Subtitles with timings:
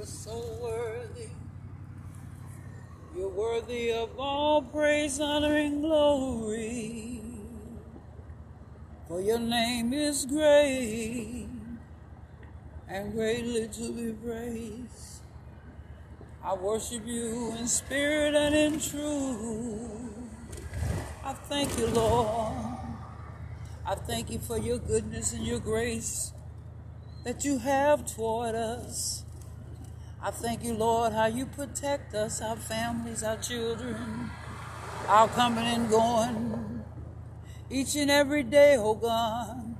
[0.00, 1.28] You're so worthy.
[3.14, 7.20] You're worthy of all praise, honor, and glory.
[9.06, 11.48] For your name is great
[12.88, 15.20] and greatly to be praised.
[16.42, 20.14] I worship you in spirit and in truth.
[21.22, 22.56] I thank you, Lord.
[23.84, 26.32] I thank you for your goodness and your grace
[27.24, 29.24] that you have toward us.
[30.22, 34.30] I thank you, Lord, how you protect us, our families, our children,
[35.08, 36.84] our coming and going,
[37.70, 39.76] each and every day, oh God,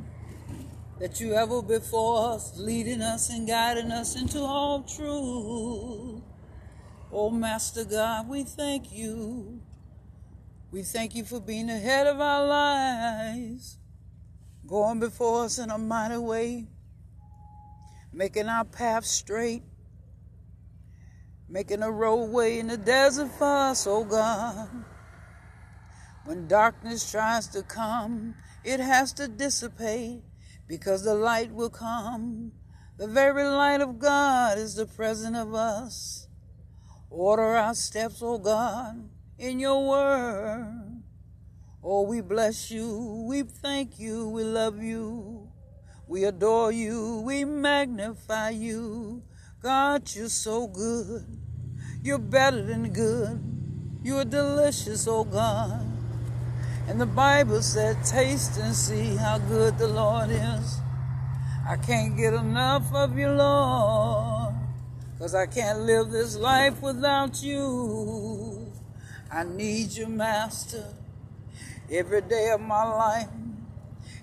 [0.99, 6.23] that you ever before us, leading us and guiding us into all truth.
[7.13, 9.61] Oh, Master God, we thank you.
[10.71, 13.77] We thank you for being ahead of our lives,
[14.67, 16.69] going before us in a mighty way,
[18.11, 19.65] making our path straight
[21.51, 24.69] making a roadway in the desert for us, oh God.
[26.25, 30.23] When darkness tries to come, it has to dissipate
[30.69, 32.53] because the light will come.
[32.99, 36.29] The very light of God is the presence of us.
[37.11, 41.03] Order our steps, oh God, in your word.
[41.83, 45.49] Oh, we bless you, we thank you, we love you,
[46.07, 49.25] we adore you, we magnify you.
[49.63, 51.40] God, you're so good.
[52.03, 53.39] You're better than good.
[54.03, 55.87] You're delicious, oh God.
[56.89, 60.81] And the Bible said, taste and see how good the Lord is.
[61.69, 64.55] I can't get enough of you, Lord,
[65.13, 68.73] because I can't live this life without you.
[69.31, 70.95] I need you, Master,
[71.91, 73.29] every day of my life.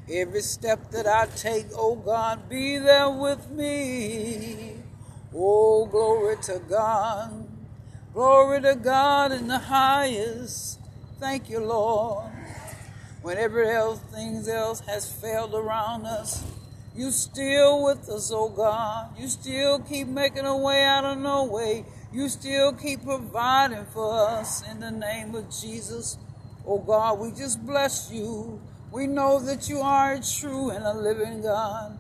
[0.09, 4.77] Every step that I take, oh God, be there with me.
[5.33, 7.46] Oh, glory to God.
[8.17, 10.79] Glory to God in the highest.
[11.19, 12.25] Thank you, Lord.
[13.21, 16.43] Whenever else things else has failed around us,
[16.95, 19.11] you still with us, oh God.
[19.19, 21.85] You still keep making a way out of no way.
[22.11, 26.17] You still keep providing for us in the name of Jesus.
[26.65, 28.59] Oh God, we just bless you.
[28.91, 31.99] We know that you are a true and a living God.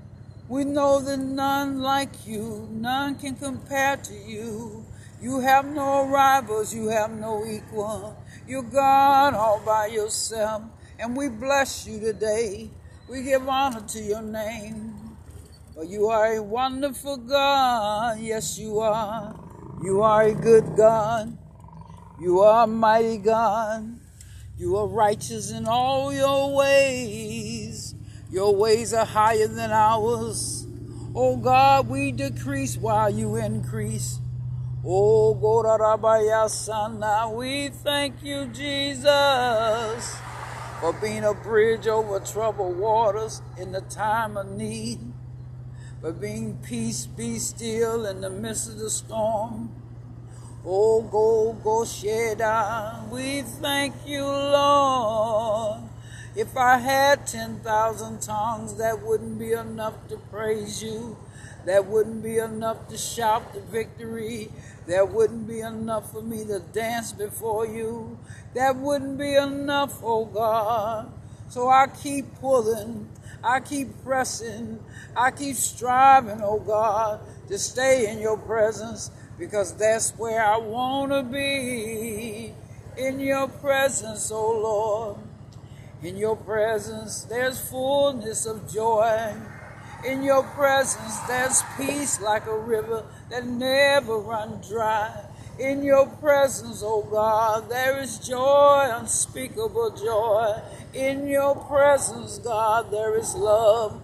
[0.49, 4.86] We know that none like you, none can compare to you.
[5.19, 8.15] You have no rivals, you have no equal.
[8.47, 10.63] You're God all by yourself,
[10.99, 12.69] and we bless you today.
[13.09, 15.17] We give honor to your name.
[15.73, 19.35] For you are a wonderful God, yes, you are.
[19.83, 21.37] You are a good God.
[22.19, 23.99] You are a mighty God.
[24.57, 27.93] You are righteous in all your ways.
[28.31, 30.65] Your ways are higher than ours.
[31.15, 34.19] Oh God, we decrease while you increase.
[34.89, 40.15] Oh Gorarabayasana, we thank you, Jesus,
[40.79, 44.99] for being a bridge over troubled waters in the time of need.
[45.99, 49.71] For being peace, be still in the midst of the storm.
[50.65, 53.09] Oh, go, go, Sheda.
[53.09, 55.81] We thank you, Lord.
[56.33, 61.17] If I had 10,000 tongues, that wouldn't be enough to praise you.
[61.65, 64.49] That wouldn't be enough to shout the victory.
[64.87, 68.17] That wouldn't be enough for me to dance before you.
[68.55, 71.11] That wouldn't be enough, oh God.
[71.49, 73.09] So I keep pulling.
[73.43, 74.79] I keep pressing.
[75.15, 81.11] I keep striving, oh God, to stay in your presence because that's where I want
[81.11, 82.53] to be.
[82.97, 85.17] In your presence, oh Lord.
[86.01, 89.33] In your presence, there's fullness of joy.
[90.05, 95.25] In your presence, there's peace like a river that never run dry.
[95.59, 100.61] In your presence, oh God, there is joy, unspeakable joy.
[100.93, 104.03] In your presence, God, there is love,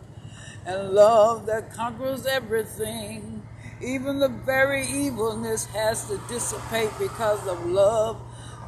[0.66, 3.44] and love that conquers everything.
[3.82, 8.20] Even the very evilness has to dissipate because of love.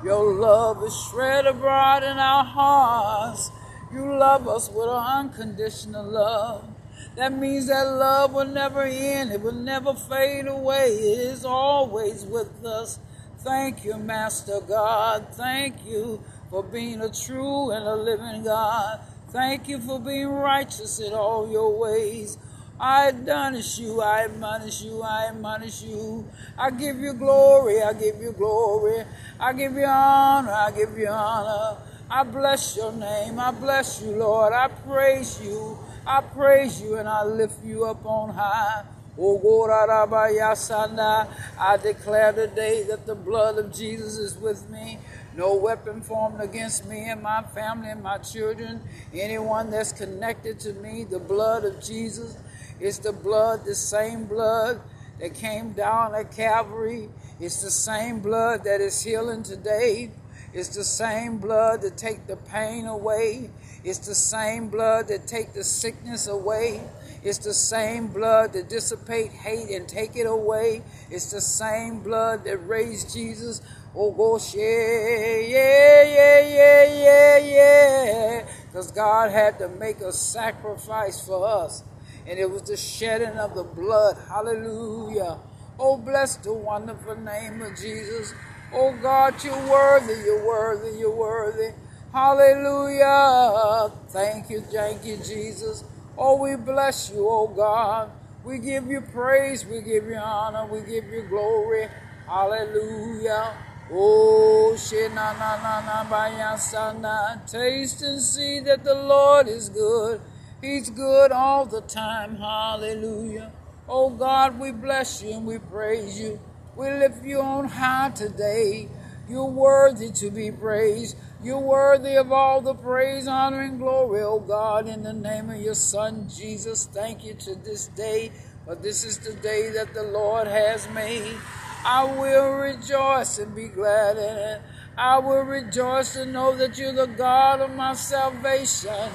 [0.04, 3.50] Your love is spread abroad in our hearts.
[3.92, 6.75] You love us with an unconditional love.
[7.16, 9.32] That means that love will never end.
[9.32, 10.90] It will never fade away.
[10.90, 13.00] It is always with us.
[13.40, 15.28] Thank you, Master God.
[15.32, 19.00] Thank you for being a true and a living God.
[19.30, 22.38] Thank you for being righteous in all your ways.
[22.80, 26.28] I admonish you, I admonish you, I admonish you.
[26.58, 29.06] I give you glory, I give you glory.
[29.40, 31.78] I give you honor, I give you honor.
[32.10, 34.52] I bless your name, I bless you, Lord.
[34.52, 35.78] I praise you.
[36.08, 38.84] I praise you and I lift you up on high.
[39.18, 45.00] Oh, o Gorarabayasana, I declare today that the blood of Jesus is with me.
[45.36, 48.82] No weapon formed against me and my family and my children,
[49.14, 52.38] anyone that's connected to me, the blood of Jesus
[52.80, 54.82] is the blood, the same blood
[55.20, 57.10] that came down at Calvary.
[57.40, 60.12] It's the same blood that is healing today.
[60.56, 63.50] It's the same blood that take the pain away.
[63.84, 66.80] It's the same blood that take the sickness away.
[67.24, 70.82] It's the same blood that dissipate hate and take it away.
[71.12, 73.62] It's the same blood that raised Jesus.
[73.94, 78.48] Oh gosh, yeah, yeah, yeah, yeah, yeah, yeah.
[78.68, 81.84] Because God had to make a sacrifice for us.
[82.26, 84.16] And it was the shedding of the blood.
[84.30, 85.38] Hallelujah.
[85.78, 88.34] Oh, bless the wonderful name of Jesus.
[88.78, 91.70] Oh God, you're worthy, you're worthy, you're worthy.
[92.12, 93.90] Hallelujah.
[94.10, 95.86] Thank you, thank you, Jesus.
[96.18, 98.12] Oh, we bless you, oh God.
[98.44, 101.88] We give you praise, we give you honor, we give you glory.
[102.28, 103.54] Hallelujah.
[103.94, 104.76] Oh,
[105.14, 107.36] na na na na.
[107.48, 110.20] Taste and see that the Lord is good.
[110.62, 112.36] He's good all the time.
[112.36, 113.54] Hallelujah.
[113.88, 116.42] Oh God, we bless you and we praise you.
[116.76, 118.90] We lift you on high today.
[119.30, 121.16] You're worthy to be praised.
[121.42, 125.62] You're worthy of all the praise, honor, and glory, oh God, in the name of
[125.62, 126.86] your Son, Jesus.
[126.86, 128.32] Thank you to this day,
[128.66, 131.38] for this is the day that the Lord has made.
[131.86, 134.62] I will rejoice and be glad in it.
[134.98, 139.12] I will rejoice to know that you're the God of my salvation.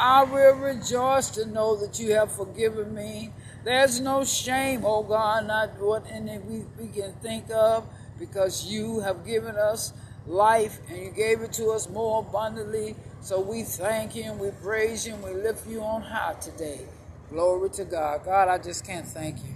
[0.00, 3.32] I will rejoice to know that you have forgiven me.
[3.68, 7.84] There's no shame, oh God, not what any we, we can think of,
[8.18, 9.92] because you have given us
[10.26, 12.96] life and you gave it to us more abundantly.
[13.20, 16.80] So we thank you and we praise you and we lift you on high today.
[17.28, 18.24] Glory to God.
[18.24, 19.52] God, I just can't thank you.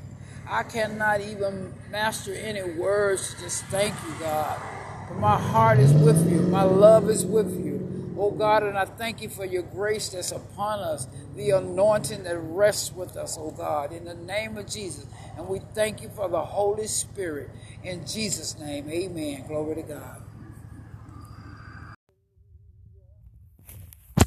[0.46, 4.60] I cannot even master any words to just thank you, God.
[5.08, 6.42] But my heart is with you.
[6.42, 7.81] My love is with you.
[8.16, 12.38] Oh God, and I thank you for your grace that's upon us, the anointing that
[12.38, 15.06] rests with us, oh God, in the name of Jesus.
[15.36, 17.48] And we thank you for the Holy Spirit.
[17.82, 19.44] In Jesus' name, amen.
[19.46, 20.22] Glory to God.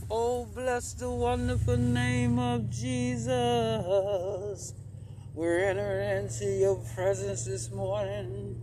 [0.10, 4.74] Oh, bless the wonderful name of Jesus.
[5.34, 8.60] We're entering into your presence this morning.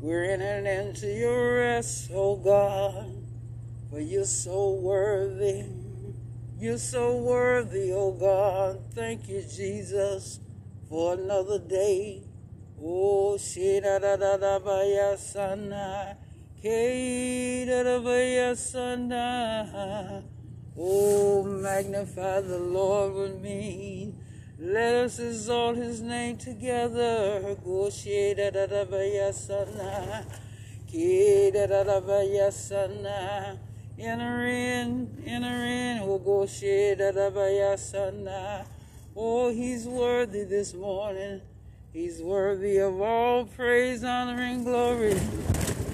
[0.00, 3.13] We're entering into your rest, oh God.
[3.94, 5.66] For you're so worthy.
[6.58, 8.92] You're so worthy, oh God.
[8.92, 10.40] Thank you, Jesus,
[10.88, 12.24] for another day.
[12.82, 16.16] Oh, shira da da da ba ya sana.
[16.60, 20.24] Da da sana.
[20.76, 24.12] Oh, magnify the Lord with me.
[24.58, 27.56] Let us exalt his name together.
[27.64, 27.90] Oh,
[33.98, 36.06] Enter in, enter in.
[36.06, 38.60] We'll go shedavayasana.
[38.60, 38.64] Uh.
[39.16, 41.40] Oh, he's worthy this morning.
[41.92, 45.20] He's worthy of all praise, honor, and glory.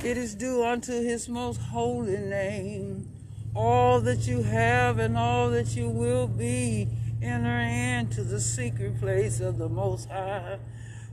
[0.03, 3.07] It is due unto his most holy name
[3.55, 6.89] all that you have and all that you will be.
[7.23, 10.59] Enter into the secret place of the Most High,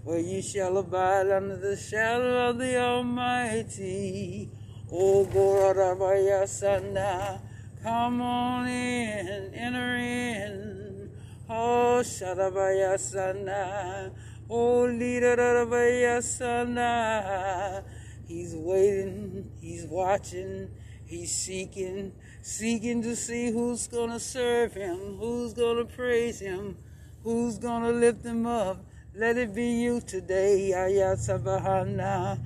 [0.06, 4.50] where you shall abide under the shadow of the Almighty.
[4.91, 7.39] O Gorabayasana,
[7.84, 11.12] come on in, enter in.
[11.50, 14.12] Oh Shadabayasana,
[14.50, 17.84] O Lidarabayasana.
[18.27, 20.70] He's waiting, he's watching,
[21.06, 22.13] he's seeking
[22.48, 26.77] seeking to see who's going to serve him, who's going to praise him,
[27.22, 28.77] who's going to lift him up.
[29.13, 32.39] Let it be you today, Ayasabahana.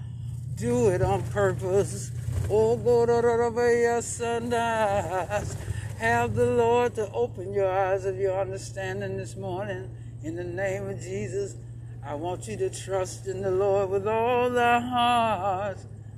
[0.56, 2.12] Do it on purpose.
[2.50, 2.78] Oh,
[5.98, 9.90] have the Lord to open your eyes of your understanding this morning.
[10.24, 11.56] In the name of Jesus,
[12.06, 15.78] I want you to trust in the Lord with all thy heart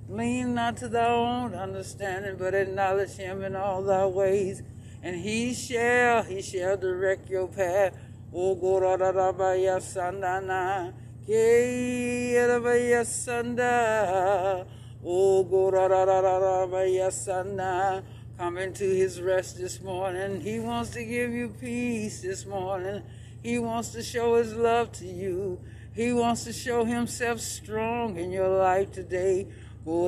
[0.09, 4.61] Lean not to thy own understanding, but acknowledge him in all thy ways,
[5.01, 7.97] and he shall, he shall direct your path.
[8.33, 10.93] O Goradabaya Sandana,
[11.27, 14.65] Kayabaya Sanda,
[15.05, 18.01] Oh, o Goradabaya Sanda.
[18.37, 20.39] Come into his rest this morning.
[20.39, 23.03] He wants to give you peace this morning.
[23.41, 25.59] He wants to show his love to you.
[25.93, 29.47] He wants to show himself strong in your life today.
[29.83, 30.07] For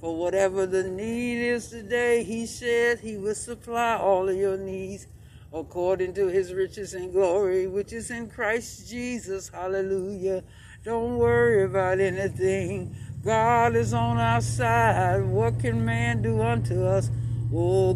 [0.00, 5.06] whatever the need is today, he said he will supply all of your needs
[5.52, 9.50] according to his riches and glory, which is in Christ Jesus.
[9.50, 10.42] Hallelujah.
[10.84, 12.96] Don't worry about anything.
[13.24, 15.24] God is on our side.
[15.24, 17.10] What can man do unto us?
[17.52, 17.94] Oh,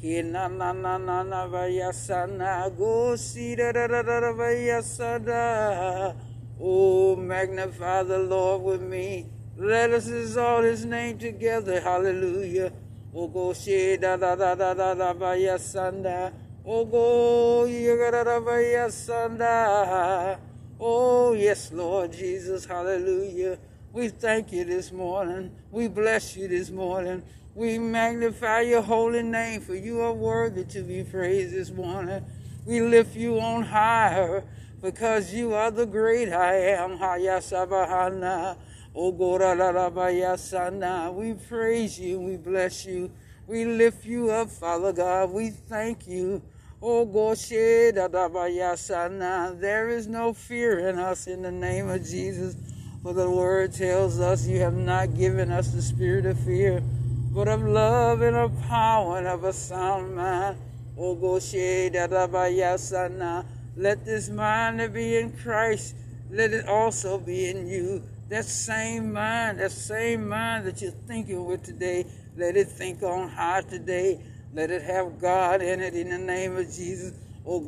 [0.00, 6.14] Kina na na na na na vayasana go see da da da da vayasada.
[6.60, 9.26] Oh, magnify the Lord with me.
[9.58, 11.80] Let us exalt his name together.
[11.82, 12.72] Hallelujah.
[13.14, 16.32] Oh, go see da da da da da da vayasanda.
[16.64, 20.38] Oh, go yaga da vayasanda.
[20.82, 22.64] Oh, yes, Lord Jesus.
[22.64, 23.58] Hallelujah.
[23.92, 25.54] We thank you this morning.
[25.70, 27.22] We bless you this morning.
[27.54, 32.24] We magnify your holy name, for you are worthy to be praised this morning.
[32.64, 34.42] We lift you on higher
[34.80, 36.96] because you are the great I am.
[36.96, 38.56] Hayasabahana.
[41.14, 43.10] We praise you, we bless you,
[43.46, 45.30] we lift you up, Father God.
[45.30, 46.40] We thank you.
[46.82, 47.04] Oh,
[49.54, 52.56] There is no fear in us in the name of Jesus.
[53.02, 56.82] For the word tells us you have not given us the spirit of fear,
[57.32, 60.56] but of love and of power and of a sound mind.
[60.96, 61.92] O Goshe
[63.76, 65.94] Let this mind be in Christ,
[66.30, 68.02] let it also be in you.
[68.30, 72.06] That same mind, that same mind that you're thinking with today,
[72.36, 74.20] let it think on high today.
[74.52, 77.12] Let it have God in it in the name of Jesus.
[77.46, 77.60] Oh.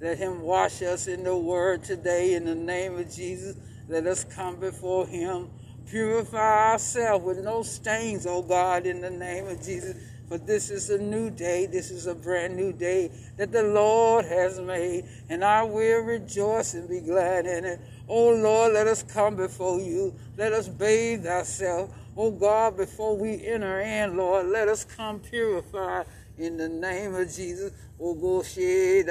[0.00, 3.56] Let him wash us in the word today in the name of Jesus.
[3.88, 5.48] Let us come before him
[5.92, 9.96] Purify ourselves with no stains, O God, in the name of Jesus.
[10.26, 11.66] For this is a new day.
[11.66, 15.04] This is a brand new day that the Lord has made.
[15.28, 17.80] And I will rejoice and be glad in it.
[18.08, 20.14] Oh Lord, let us come before you.
[20.38, 21.92] Let us bathe ourselves.
[22.14, 26.04] Oh God, before we enter in, Lord, let us come purified
[26.36, 27.72] in the name of Jesus.
[27.98, 29.08] Oh, go shed.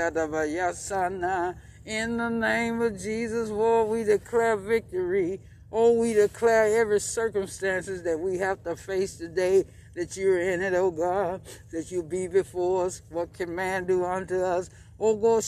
[1.85, 5.39] in the name of Jesus, Lord, we declare victory.
[5.71, 9.65] Oh, we declare every circumstances that we have to face today
[9.95, 11.41] that you're in it, oh God,
[11.71, 13.01] that you be before us.
[13.09, 14.69] What can man do unto us?
[14.99, 15.41] Oh, go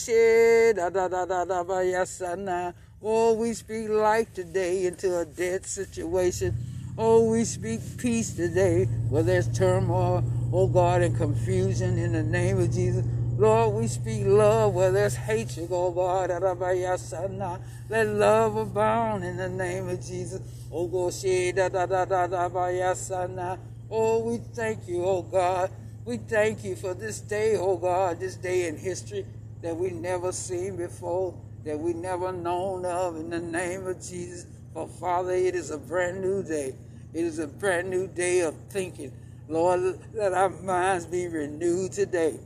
[0.72, 2.74] da da da da da ba yasana.
[3.00, 6.73] Oh, we speak life today into a dead situation.
[6.96, 10.22] Oh, we speak peace today where there's turmoil,
[10.52, 13.04] oh God, and confusion in the name of Jesus.
[13.36, 16.30] Lord, we speak love where there's hatred, oh God.
[16.30, 17.58] Uh,
[17.90, 20.40] Let love abound in the name of Jesus.
[20.72, 23.54] Oh, go shada da da da ba yasana.
[23.54, 23.56] Uh,
[23.90, 25.72] oh, we thank you, oh God.
[26.04, 29.26] We thank you for this day, oh God, this day in history
[29.62, 31.34] that we never seen before,
[31.64, 34.46] that we never known of in the name of Jesus.
[34.74, 36.74] For Father, it is a brand new day.
[37.12, 39.12] It is a brand new day of thinking.
[39.48, 42.40] Lord, let our minds be renewed today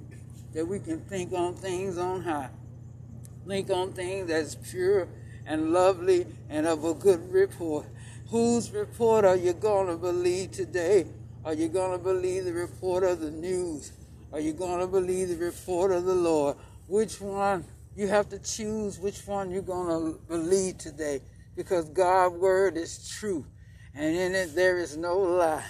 [0.53, 2.51] that we can think on things on high.
[3.47, 5.09] Think on things that's pure
[5.47, 7.87] and lovely and of a good report.
[8.29, 11.07] Whose report are you going to believe today?
[11.47, 13.93] Are you going to believe the report of the news?
[14.35, 16.59] Are you going to believe the report of the Lord?
[16.89, 17.65] Which one?
[17.97, 21.23] You have to choose which one you're going to believe today
[21.59, 23.45] because God's word is true
[23.93, 25.65] and in it there is no lie.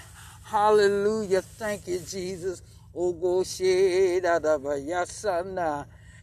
[0.45, 1.41] Hallelujah.
[1.41, 2.61] Thank you, Jesus.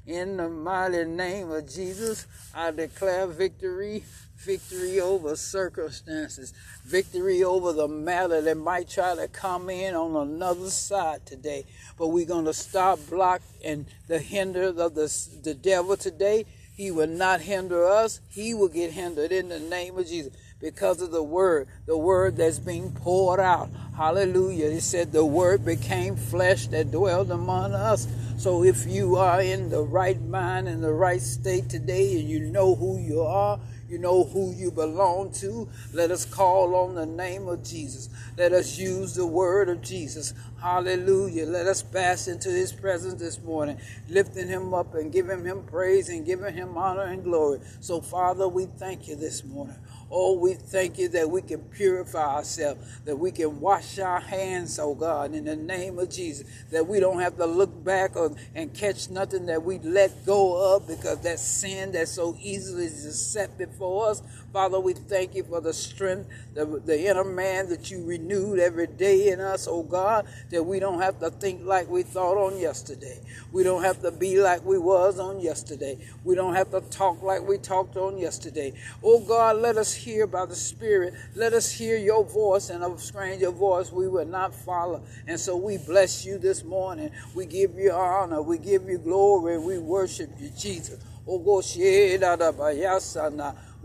[0.07, 4.03] In the mighty name of Jesus, I declare victory,
[4.37, 6.53] victory over circumstances,
[6.85, 11.65] victory over the matter that might try to come in on another side today.
[11.97, 16.45] But we're going to stop, block, and the hinder of the, the devil today.
[16.75, 18.19] He will not hinder us.
[18.29, 22.35] He will get hindered in the name of Jesus because of the word, the word
[22.35, 23.69] that's being poured out.
[23.95, 24.71] Hallelujah.
[24.71, 28.07] He said the word became flesh that dwelled among us.
[28.37, 32.41] So if you are in the right mind and the right state today and you
[32.41, 35.69] know who you are, you know who you belong to.
[35.93, 38.09] Let us call on the name of Jesus.
[38.37, 40.33] Let us use the word of Jesus.
[40.61, 41.45] Hallelujah.
[41.45, 46.09] Let us pass into his presence this morning, lifting him up and giving him praise
[46.09, 47.59] and giving him honor and glory.
[47.79, 49.75] So, Father, we thank you this morning.
[50.11, 54.77] Oh, we thank you that we can purify ourselves, that we can wash our hands,
[54.77, 58.35] oh God, in the name of Jesus, that we don't have to look back or,
[58.53, 63.19] and catch nothing that we let go of because that sin that so easily is
[63.19, 64.21] set before us.
[64.53, 68.87] Father, we thank you for the strength, the, the inner man that you renewed every
[68.87, 72.59] day in us, oh God, that we don't have to think like we thought on
[72.59, 73.19] yesterday.
[73.51, 75.97] We don't have to be like we was on yesterday.
[76.23, 78.73] We don't have to talk like we talked on yesterday.
[79.03, 81.13] Oh God, let us hear by the Spirit.
[81.35, 85.03] Let us hear your voice and a stranger voice we will not follow.
[85.27, 87.11] And so we bless you this morning.
[87.35, 88.41] We give you honor.
[88.41, 89.57] We give you glory.
[89.59, 90.99] We worship you, Jesus.
[91.27, 91.39] Oh,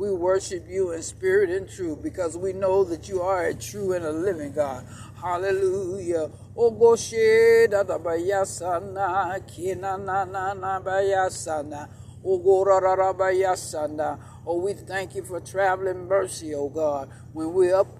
[0.01, 3.93] we worship you in spirit and truth because we know that you are a true
[3.93, 4.83] and a living God.
[5.21, 6.31] Hallelujah.
[6.57, 11.91] Ogoshe dada bayasana kina na na na bayasana.
[12.25, 14.19] Ogorara bayasana.
[14.47, 17.99] Oh, we thank you for traveling mercy, oh God, when we're up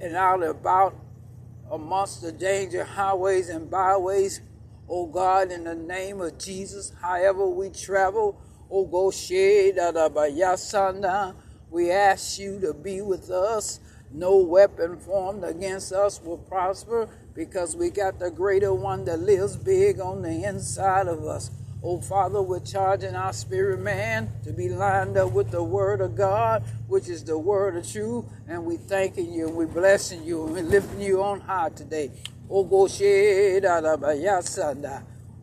[0.00, 0.96] and out about
[1.70, 4.40] amongst the danger highways and byways.
[4.88, 11.34] Oh God, in the name of Jesus, however we travel, Goshe Dadabayasana,
[11.70, 13.80] we ask you to be with us.
[14.10, 19.56] No weapon formed against us will prosper because we got the greater one that lives
[19.56, 21.50] big on the inside of us.
[21.84, 26.16] Oh, Father, we're charging our spirit man to be lined up with the word of
[26.16, 28.24] God, which is the word of truth.
[28.48, 32.10] And we thanking you and we blessing you and we lifting you on high today.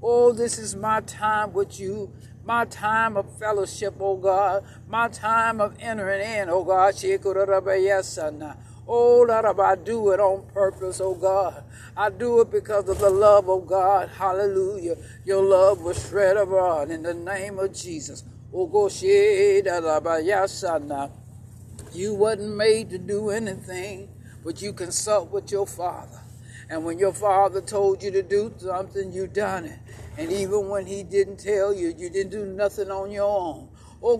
[0.01, 2.11] Oh, this is my time with you
[2.49, 6.95] my time of fellowship, oh God, my time of entering in, oh God.
[8.87, 11.63] Oh, Lord, I do it on purpose, oh God.
[11.95, 14.09] I do it because of the love of God.
[14.09, 14.97] Hallelujah.
[15.25, 18.23] Your love was spread abroad in the name of Jesus.
[18.51, 18.67] Oh,
[21.93, 24.09] you wasn't made to do anything,
[24.43, 26.19] but you consult with your Father.
[26.67, 29.77] And when your Father told you to do something, you done it.
[30.19, 33.69] And even when he didn't tell you, you didn't do nothing on your own.
[34.03, 34.17] Oh,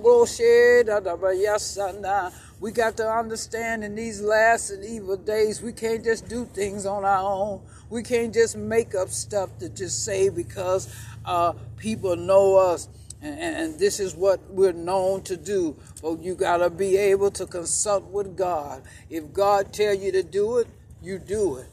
[2.61, 6.85] we got to understand in these last and evil days, we can't just do things
[6.85, 7.61] on our own.
[7.89, 10.87] We can't just make up stuff to just say because
[11.25, 12.87] uh, people know us.
[13.21, 15.75] And, and, this is what we're known to do.
[16.01, 18.83] But you got to be able to consult with God.
[19.09, 20.67] If God tell you to do it,
[21.01, 21.67] you do it.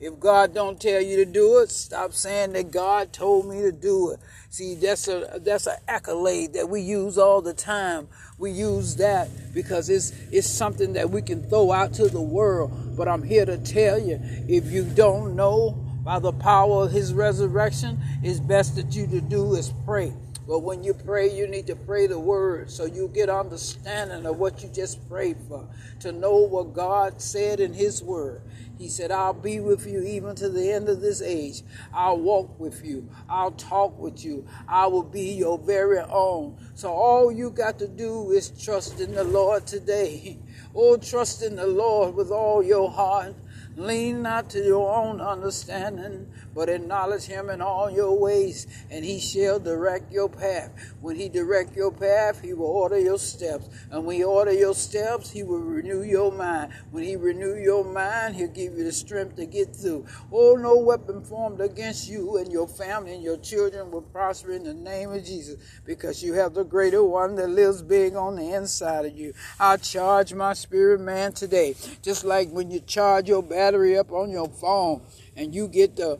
[0.00, 3.70] If God don't tell you to do it, stop saying that God told me to
[3.70, 4.20] do it.
[4.48, 8.08] See, that's a that's an accolade that we use all the time.
[8.38, 12.96] We use that because it's it's something that we can throw out to the world.
[12.96, 15.72] But I'm here to tell you, if you don't know
[16.02, 20.14] by the power of his resurrection, it's best that you to do is pray.
[20.50, 24.36] But when you pray, you need to pray the word so you get understanding of
[24.40, 25.68] what you just prayed for.
[26.00, 28.42] To know what God said in his word.
[28.76, 31.62] He said, I'll be with you even to the end of this age.
[31.94, 33.08] I'll walk with you.
[33.28, 34.44] I'll talk with you.
[34.66, 36.56] I will be your very own.
[36.74, 40.40] So all you got to do is trust in the Lord today.
[40.72, 43.34] Oh, trust in the Lord with all your heart.
[43.76, 49.20] Lean not to your own understanding, but acknowledge him in all your ways, and he
[49.20, 50.70] shall direct your path.
[51.00, 53.68] When he direct your path, he will order your steps.
[53.90, 56.72] And when he order your steps, he will renew your mind.
[56.90, 60.06] When he renew your mind, he'll give you the strength to get through.
[60.32, 64.64] Oh, no weapon formed against you and your family and your children will prosper in
[64.64, 68.54] the name of Jesus, because you have the greater one that lives big on the
[68.54, 69.32] inside of you.
[69.58, 74.30] I charge my spirit man today, just like when you charge your battery up on
[74.30, 75.02] your phone
[75.36, 76.18] and you get the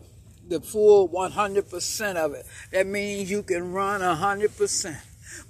[0.51, 2.45] the full 100% of it.
[2.73, 5.01] That means you can run 100%.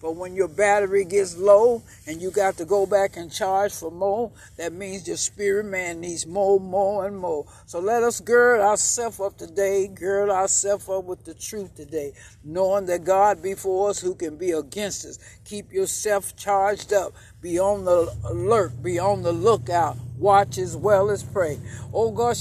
[0.01, 3.91] But when your battery gets low and you got to go back and charge for
[3.91, 7.47] more, that means your spirit man needs more, more, and more.
[7.67, 12.13] So let us gird ourselves up today, gird ourselves up with the truth today,
[12.45, 15.19] knowing that God before us who can be against us.
[15.45, 17.13] Keep yourself charged up.
[17.41, 18.83] Be on the alert.
[18.83, 19.97] Be on the lookout.
[20.19, 21.59] Watch as well as pray.
[21.95, 22.37] Oh God,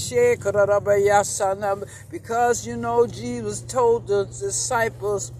[2.10, 5.32] because you know Jesus told the disciples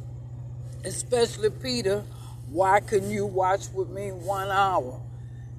[0.84, 2.04] especially Peter,
[2.50, 5.00] why couldn't you watch with me one hour?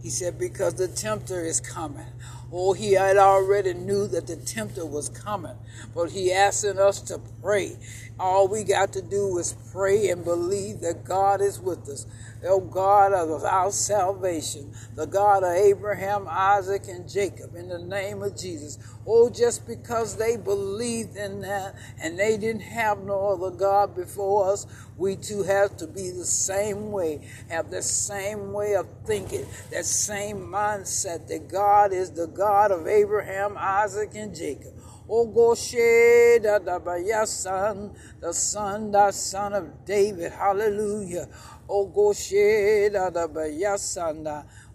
[0.01, 2.07] He said, because the tempter is coming.
[2.51, 5.55] Oh, he had already knew that the tempter was coming,
[5.95, 7.77] but he asking us to pray.
[8.19, 12.05] All we got to do is pray and believe that God is with us.
[12.43, 18.23] O God of our salvation, the God of Abraham, Isaac, and Jacob, in the name
[18.23, 18.79] of Jesus.
[19.05, 24.51] Oh, just because they believed in that and they didn't have no other God before
[24.51, 24.65] us,
[24.97, 29.85] we too have to be the same way, have the same way of thinking, that
[29.85, 34.73] same mindset that God is the God of Abraham, Isaac, and Jacob.
[35.13, 40.31] O Goshe da da son, the son, the son of David.
[40.31, 41.27] Hallelujah.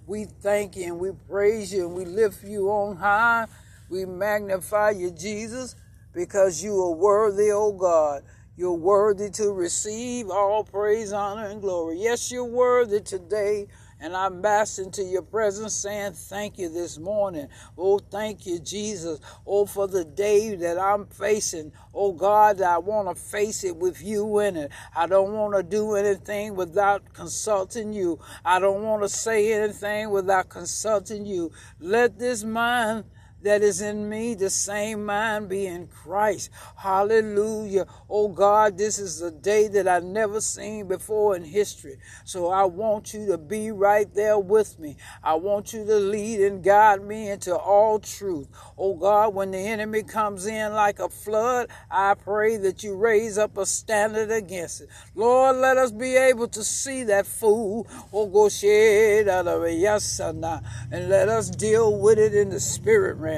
[0.06, 3.46] We thank you and we praise you and we lift you on high.
[3.90, 5.76] We magnify you, Jesus,
[6.14, 8.22] because you are worthy, O God.
[8.56, 11.98] You're worthy to receive all praise, honor, and glory.
[12.00, 13.66] Yes, you're worthy today.
[13.98, 17.48] And I'm bask into your presence saying thank you this morning.
[17.78, 19.20] Oh, thank you, Jesus.
[19.46, 21.72] Oh, for the day that I'm facing.
[21.94, 24.70] Oh, God, I want to face it with you in it.
[24.94, 28.20] I don't want to do anything without consulting you.
[28.44, 31.52] I don't want to say anything without consulting you.
[31.80, 33.04] Let this mind
[33.46, 36.50] that is in me, the same mind be in Christ.
[36.74, 37.86] Hallelujah.
[38.10, 41.98] Oh God, this is a day that I've never seen before in history.
[42.24, 44.96] So I want you to be right there with me.
[45.22, 48.48] I want you to lead and guide me into all truth.
[48.76, 53.38] Oh God, when the enemy comes in like a flood, I pray that you raise
[53.38, 54.88] up a standard against it.
[55.14, 57.86] Lord, let us be able to see that fool.
[58.12, 62.58] Oh, go shed out of a yasana and let us deal with it in the
[62.58, 63.35] spirit realm.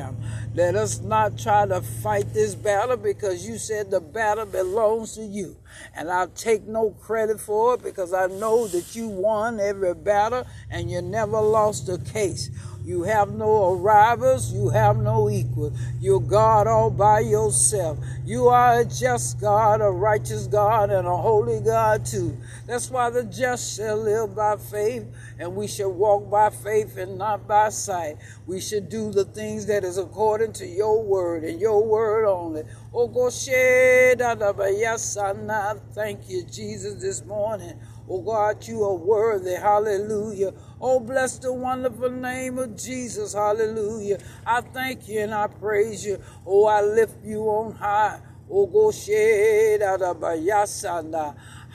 [0.54, 5.24] Let us not try to fight this battle because you said the battle belongs to
[5.24, 5.56] you.
[5.94, 10.46] And I'll take no credit for it because I know that you won every battle
[10.70, 12.50] and you never lost a case.
[12.88, 14.51] You have no rivals.
[14.51, 15.74] You have no equal.
[16.01, 17.98] You're God all by yourself.
[18.24, 22.35] You are a just God, a righteous God, and a holy God too.
[22.66, 25.05] That's why the just shall live by faith,
[25.38, 28.16] and we shall walk by faith and not by sight.
[28.46, 32.62] We should do the things that is according to your word and your word only.
[32.94, 33.07] Oh,
[35.94, 37.79] Thank you, Jesus, this morning.
[38.11, 39.55] Oh God, you are worthy.
[39.55, 40.55] Hallelujah.
[40.81, 43.35] Oh, bless the wonderful name of Jesus.
[43.35, 44.18] Hallelujah.
[44.47, 46.18] I thank you and I praise you.
[46.47, 48.21] Oh, I lift you on high.
[48.51, 50.25] Oh, go shed out of.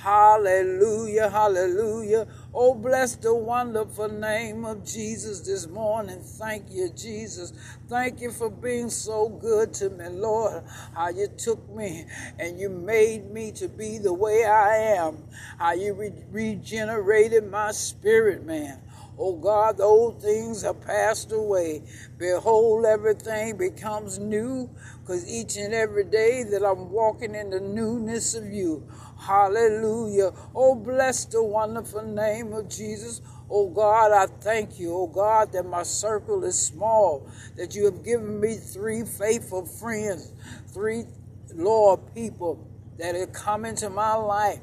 [0.03, 2.27] Hallelujah, hallelujah.
[2.53, 6.19] Oh, bless the wonderful name of Jesus this morning.
[6.19, 7.53] Thank you, Jesus.
[7.87, 10.65] Thank you for being so good to me, Lord.
[10.93, 12.03] How you took me
[12.37, 15.19] and you made me to be the way I am.
[15.57, 18.81] How you re- regenerated my spirit, man.
[19.17, 21.83] Oh God, the old things have passed away.
[22.17, 24.69] Behold, everything becomes new
[25.01, 28.87] because each and every day that I'm walking in the newness of you.
[29.25, 30.31] Hallelujah.
[30.53, 33.21] Oh, bless the wonderful name of Jesus.
[33.49, 38.03] Oh God, I thank you, oh God, that my circle is small, that you have
[38.03, 40.33] given me three faithful friends,
[40.73, 41.05] three
[41.55, 44.59] Lord people that have come into my life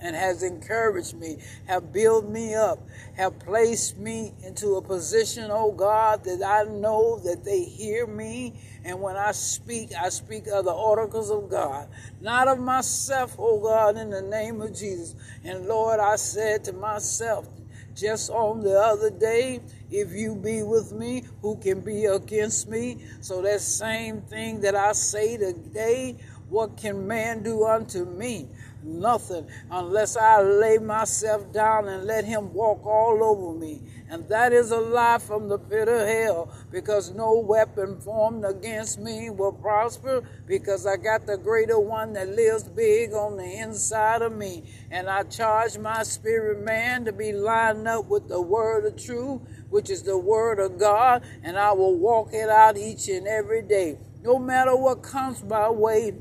[0.00, 2.78] and has encouraged me, have built me up,
[3.16, 8.54] have placed me into a position, oh God, that I know that they hear me.
[8.84, 11.88] And when I speak, I speak of the oracles of God,
[12.20, 15.14] not of myself, oh God, in the name of Jesus.
[15.44, 17.48] And Lord, I said to myself,
[17.94, 19.60] just on the other day,
[19.90, 23.04] if you be with me, who can be against me?
[23.20, 26.16] So that same thing that I say today,
[26.48, 28.48] what can man do unto me?
[28.82, 33.82] Nothing unless I lay myself down and let him walk all over me.
[34.08, 38.98] And that is a lie from the pit of hell because no weapon formed against
[38.98, 44.22] me will prosper because I got the greater one that lives big on the inside
[44.22, 44.64] of me.
[44.90, 49.42] And I charge my spirit man to be lined up with the word of truth,
[49.70, 53.62] which is the word of God, and I will walk it out each and every
[53.62, 53.98] day.
[54.22, 56.14] No matter what comes my way,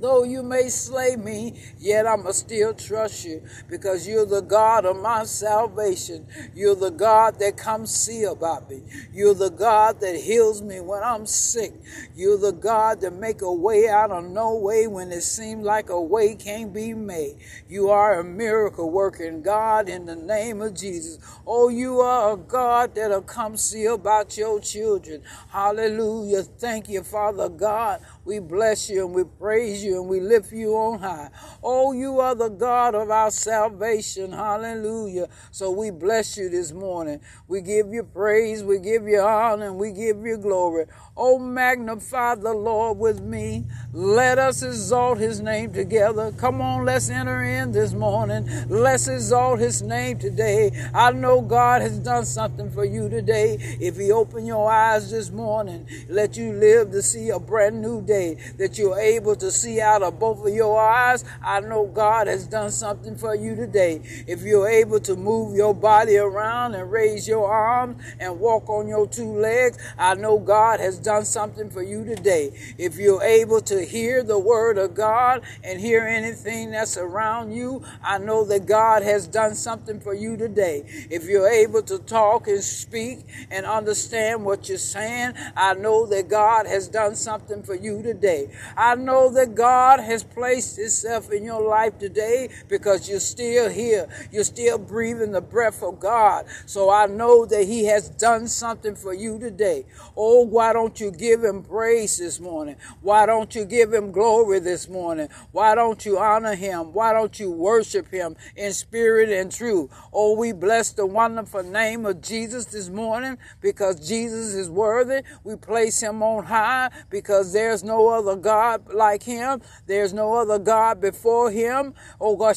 [0.00, 4.96] Though you may slay me, yet I'ma still trust you because you're the God of
[4.96, 6.26] my salvation.
[6.54, 8.82] You're the God that comes see about me.
[9.12, 11.72] You're the God that heals me when I'm sick.
[12.16, 15.90] You're the God that make a way out of no way when it seems like
[15.90, 17.38] a way can't be made.
[17.68, 21.18] You are a miracle working God in the name of Jesus.
[21.46, 25.22] Oh, you are a God that'll come see about your children.
[25.50, 26.42] Hallelujah.
[26.42, 28.00] Thank you, Father God.
[28.24, 31.30] We bless you and we praise you and we lift you on high.
[31.62, 34.32] Oh, you are the God of our salvation.
[34.32, 35.28] Hallelujah.
[35.50, 37.20] So we bless you this morning.
[37.48, 40.86] We give you praise, we give you honor, and we give you glory.
[41.16, 43.66] Oh, magnify the Lord with me.
[43.92, 46.32] Let us exalt his name together.
[46.32, 48.48] Come on, let's enter in this morning.
[48.68, 50.72] Let's exalt his name today.
[50.92, 53.58] I know God has done something for you today.
[53.80, 58.02] If he opened your eyes this morning, let you live to see a brand new
[58.02, 61.24] day that you're able to see out of both of your eyes.
[61.40, 64.00] I know God has done something for you today.
[64.26, 68.88] If you're able to move your body around and raise your arms and walk on
[68.88, 72.50] your two legs, I know God has done something for you today.
[72.78, 77.84] If you're able to hear the word of God and hear anything that's around you,
[78.02, 80.84] I know that God has done something for you today.
[81.10, 86.28] If you're able to talk and speak and understand what you're saying, I know that
[86.28, 88.50] God has done something for you today.
[88.76, 94.08] I know that God has placed Himself in your life today because you're still here.
[94.32, 96.46] You're still breathing the breath of God.
[96.66, 99.84] So I know that He has done something for you today.
[100.16, 102.76] Oh, why don't you give Him praise this morning?
[103.00, 105.28] Why don't you give Him glory this morning?
[105.52, 106.92] Why don't you honor Him?
[106.92, 109.90] Why don't you worship Him in spirit and truth?
[110.12, 115.22] Oh, we bless the wonderful name of Jesus this morning because Jesus is worthy.
[115.42, 119.62] We place Him on high because there's no other God like Him.
[119.86, 121.94] There's no other God before Him.
[122.20, 122.56] Oh, God,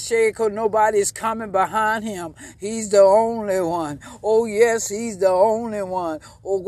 [0.54, 2.36] nobody is coming behind Him.
[2.60, 4.00] He's the only one.
[4.23, 6.19] Oh, yes, He's the only one.
[6.43, 6.60] Oh,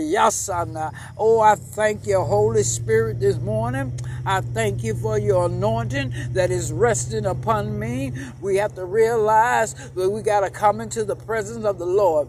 [0.00, 3.92] go uh, Oh, I thank you, Holy Spirit, this morning.
[4.26, 8.12] I thank you for your anointing that is resting upon me.
[8.40, 12.28] We have to realize that we got to come into the presence of the Lord.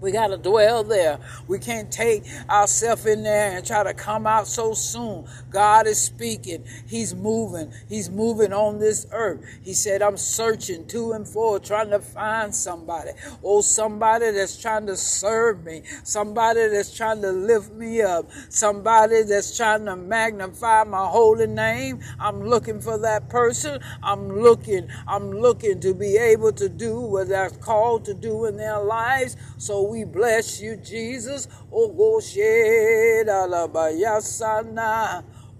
[0.00, 1.18] We got to dwell there.
[1.48, 5.26] We can't take ourselves in there and try to come out so soon.
[5.50, 6.64] God is speaking.
[6.86, 7.72] He's moving.
[7.88, 9.44] He's moving on this earth.
[9.62, 13.10] He said, I'm searching to and fro, trying to find somebody.
[13.42, 15.82] Oh, somebody that's trying to serve me.
[16.04, 18.30] Somebody that's trying to lift me up.
[18.50, 22.00] Somebody that's trying to magnify my holy name.
[22.20, 23.80] I'm looking for that person.
[24.02, 24.88] I'm looking.
[25.08, 29.36] I'm looking to be able to do what they're called to do in their lives.
[29.56, 31.48] So we bless you, Jesus.
[31.72, 31.88] Oh,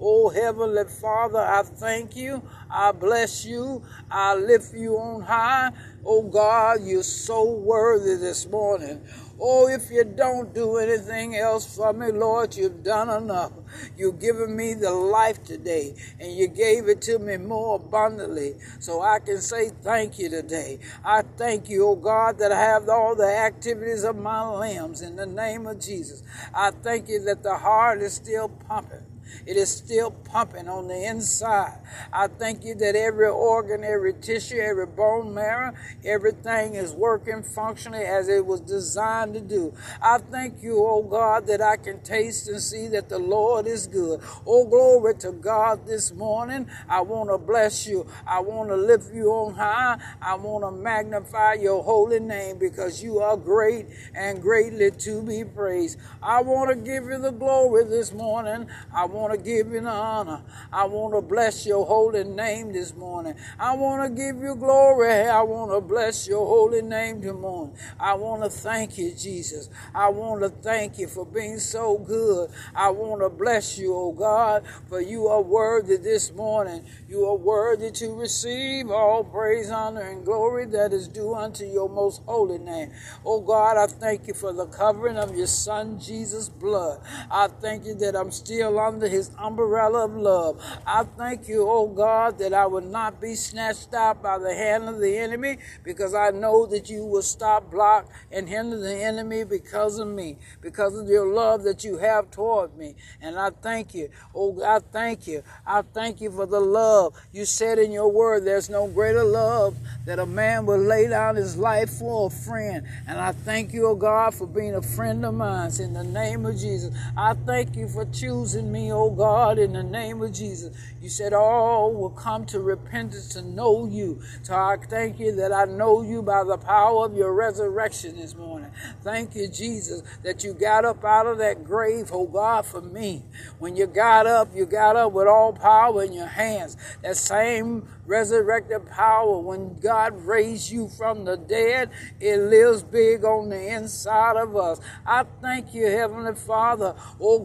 [0.00, 2.42] Oh, Heavenly Father, I thank you.
[2.70, 3.82] I bless you.
[4.10, 5.70] I lift you on high.
[6.04, 9.02] Oh, God, you're so worthy this morning.
[9.40, 13.52] Oh, if you don't do anything else for me, Lord, you've done enough.
[13.96, 18.56] You've given me the life today, and you gave it to me more abundantly.
[18.80, 20.80] So I can say thank you today.
[21.04, 25.16] I thank you, oh God, that I have all the activities of my limbs in
[25.16, 26.22] the name of Jesus.
[26.54, 29.07] I thank you that the heart is still pumping.
[29.46, 31.78] It is still pumping on the inside.
[32.12, 38.04] I thank you that every organ, every tissue, every bone marrow, everything is working functionally
[38.04, 39.74] as it was designed to do.
[40.00, 43.86] I thank you, oh God, that I can taste and see that the Lord is
[43.86, 44.20] good.
[44.46, 46.66] Oh, glory to God this morning.
[46.88, 48.06] I want to bless you.
[48.26, 49.98] I want to lift you on high.
[50.20, 55.44] I want to magnify your holy name because you are great and greatly to be
[55.44, 55.98] praised.
[56.22, 58.68] I want to give you the glory this morning.
[58.92, 60.42] I want to give you honor.
[60.72, 63.34] I want to bless your holy name this morning.
[63.58, 65.22] I want to give you glory.
[65.28, 67.76] I want to bless your holy name this morning.
[67.98, 69.68] I want to thank you, Jesus.
[69.94, 72.50] I want to thank you for being so good.
[72.74, 76.84] I want to bless you, oh God, for you are worthy this morning.
[77.08, 81.88] You are worthy to receive all praise, honor, and glory that is due unto your
[81.88, 82.92] most holy name.
[83.24, 87.00] Oh God, I thank you for the covering of your Son Jesus' blood.
[87.30, 90.62] I thank you that I'm still under his umbrella of love.
[90.86, 94.88] I thank you, oh God, that I will not be snatched out by the hand
[94.88, 99.44] of the enemy because I know that you will stop, block, and hinder the enemy
[99.44, 102.94] because of me, because of your love that you have toward me.
[103.20, 104.10] And I thank you.
[104.34, 105.42] Oh, God, I thank you.
[105.66, 107.14] I thank you for the love.
[107.32, 111.36] You said in your word, there's no greater love that a man will lay down
[111.36, 112.86] his life for a friend.
[113.06, 115.58] And I thank you, oh God, for being a friend of mine.
[115.80, 119.82] In the name of Jesus, I thank you for choosing me, oh God, in the
[119.82, 120.76] name of Jesus.
[121.00, 124.20] You said all will come to repentance to know you.
[124.42, 128.34] So I thank you that I know you by the power of your resurrection this
[128.34, 128.72] morning.
[129.04, 133.22] Thank you, Jesus, that you got up out of that grave, oh God, for me.
[133.60, 136.76] When you got up, you got up with all power in your hands.
[137.02, 139.38] That same resurrected power.
[139.38, 144.80] When God raised you from the dead, it lives big on the inside of us.
[145.06, 147.38] I thank you, Heavenly Father, oh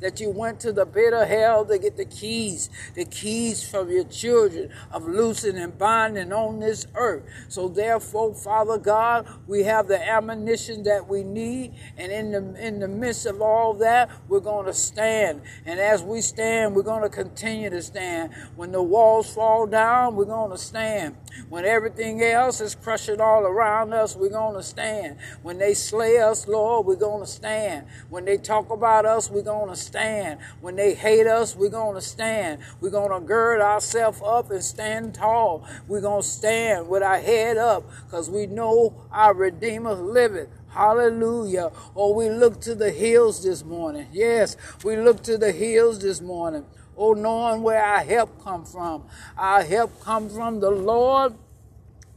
[0.00, 3.90] that you went to the pit of hell to get the keys, the keys from
[3.90, 7.22] your children of loosing and binding on this earth.
[7.48, 12.80] So therefore, Father God, we have the ammunition that we need, and in the in
[12.80, 15.42] the midst of all that, we're going to stand.
[15.66, 18.32] And as we stand, we're going to continue to stand.
[18.56, 21.16] When the walls fall down, we're going to stand.
[21.48, 25.16] When everything else is crushing all around us, we're going to stand.
[25.42, 27.86] When they slay us, Lord, we're going to stand.
[28.08, 30.40] When they talk about us, we're going to stand.
[30.60, 32.60] When they hate us, we're going to stand.
[32.80, 35.66] We're going to gird ourselves up and stand tall.
[35.88, 40.48] We're going to stand with our head up because we know our Redeemer liveth.
[40.70, 41.72] Hallelujah.
[41.96, 44.06] Oh, we look to the hills this morning.
[44.12, 46.64] Yes, we look to the hills this morning.
[47.02, 49.04] Oh, knowing where our help come from.
[49.38, 51.32] Our help comes from the Lord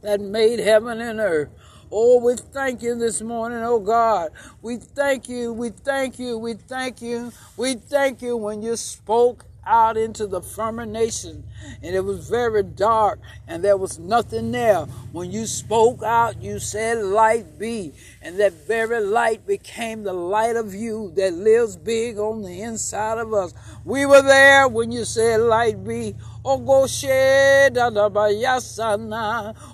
[0.02, 1.48] that made heaven and earth.
[1.90, 4.32] Oh, we thank you this morning, oh God.
[4.60, 9.46] We thank you, we thank you, we thank you, we thank you when you spoke
[9.66, 10.94] out into the firmament
[11.82, 14.80] and it was very dark and there was nothing there.
[15.12, 17.92] When you spoke out, you said, Light be.
[18.22, 23.18] And that very light became the light of you that lives big on the inside
[23.18, 23.54] of us.
[23.84, 26.14] We were there when you said, Light be.
[26.44, 26.86] Oh,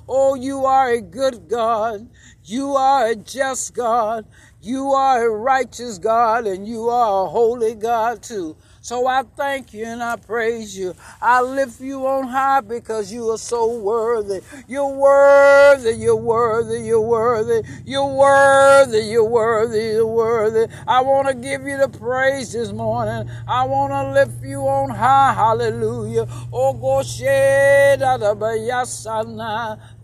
[0.08, 2.08] oh, you are a good God.
[2.44, 4.24] You are a just God.
[4.62, 8.56] You are a righteous God and you are a holy God too.
[8.82, 10.94] So I thank you and I praise you.
[11.20, 14.40] I lift you on high because you are so worthy.
[14.68, 20.72] You're worthy, you're worthy, you're worthy, you're worthy, you're worthy, you're worthy.
[20.86, 23.30] I want to give you the praise this morning.
[23.46, 25.34] I want to lift you on high.
[25.34, 26.26] Hallelujah.
[26.50, 27.02] Oh, go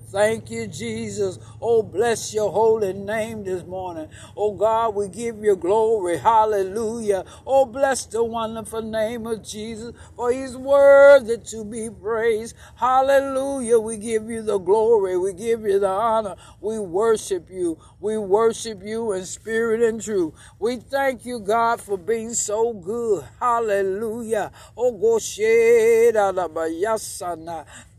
[0.09, 1.40] Thank you, Jesus.
[1.61, 4.09] Oh, bless your holy name this morning.
[4.37, 6.16] Oh, God, we give you glory.
[6.19, 7.25] Hallelujah.
[7.45, 12.55] Oh, bless the wonderful name of Jesus, for he's worthy to be praised.
[12.77, 13.81] Hallelujah.
[13.81, 15.19] We give you the glory.
[15.19, 16.37] We give you the honor.
[16.61, 17.79] We worship you.
[17.99, 20.35] We worship you in spirit and truth.
[20.61, 23.25] We thank you, God, for being so good.
[23.40, 24.53] Hallelujah.
[24.77, 25.19] Oh, go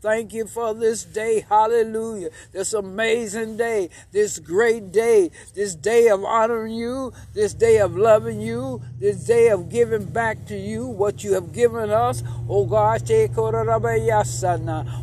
[0.00, 1.44] Thank you for this day.
[1.48, 2.30] Hallelujah.
[2.52, 8.40] This amazing day, this great day, this day of honoring you, this day of loving
[8.40, 12.22] you, this day of giving back to you what you have given us.
[12.48, 13.02] Oh God,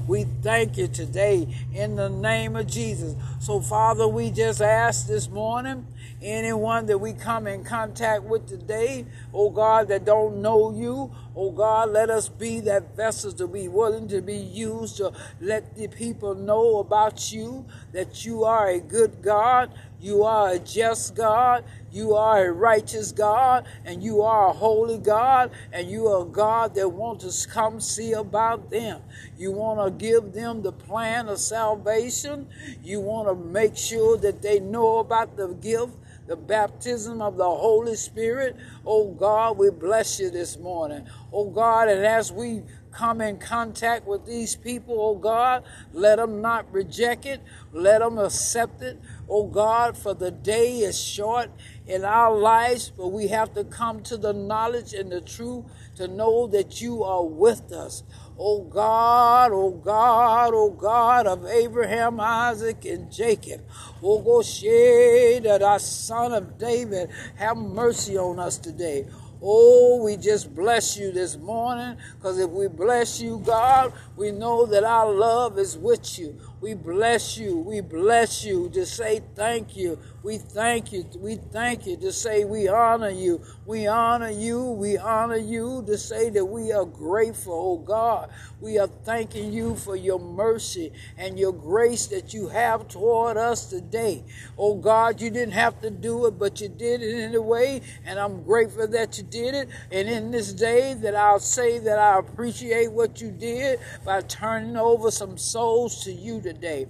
[0.08, 3.16] we thank you today in the name of Jesus.
[3.42, 5.86] So, Father, we just ask this morning
[6.26, 11.52] anyone that we come in contact with today, oh God, that don't know you, oh
[11.52, 15.88] God, let us be that vessels to be willing to be used to let the
[15.88, 21.64] people know about you, that you are a good God, you are a just God,
[21.92, 26.30] you are a righteous God, and you are a holy God, and you are a
[26.30, 29.02] God that wants to come see about them.
[29.38, 32.48] You want to give them the plan of salvation.
[32.84, 35.94] You want to make sure that they know about the gift
[36.28, 38.56] the baptism of the Holy Spirit.
[38.86, 41.06] Oh God, we bless you this morning.
[41.32, 46.42] Oh God, and as we come in contact with these people, oh God, let them
[46.42, 47.42] not reject it,
[47.74, 49.00] let them accept it.
[49.28, 51.50] Oh God, for the day is short
[51.88, 56.08] in our lives, but we have to come to the knowledge and the truth to
[56.08, 58.04] know that you are with us.
[58.38, 63.62] O God, O God, O God of Abraham, Isaac, and Jacob.
[64.04, 69.06] O Goshe, that our son of David, have mercy on us today.
[69.42, 74.66] Oh, we just bless you this morning because if we bless you, God, we know
[74.66, 76.40] that our love is with you.
[76.66, 77.58] We bless you.
[77.58, 80.00] We bless you to say thank you.
[80.24, 81.06] We thank you.
[81.20, 83.40] We thank you to say we honor you.
[83.68, 84.64] We honor you.
[84.72, 88.32] We honor you to say that we are grateful, oh God.
[88.60, 93.68] We are thanking you for your mercy and your grace that you have toward us
[93.70, 94.24] today.
[94.58, 98.42] Oh God, you didn't have to do it, but you did it anyway, and I'm
[98.42, 99.70] grateful that you did it.
[99.92, 104.78] And in this day that I'll say that I appreciate what you did by turning
[104.78, 106.88] over some souls to you today today,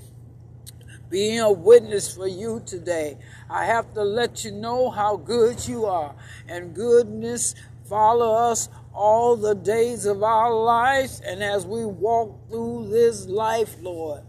[1.10, 3.18] being a witness for you today.
[3.50, 6.14] I have to let you know how good you are,
[6.48, 7.56] and goodness
[7.90, 11.20] follow us all the days of our lives.
[11.26, 14.22] And as we walk through this life, Lord,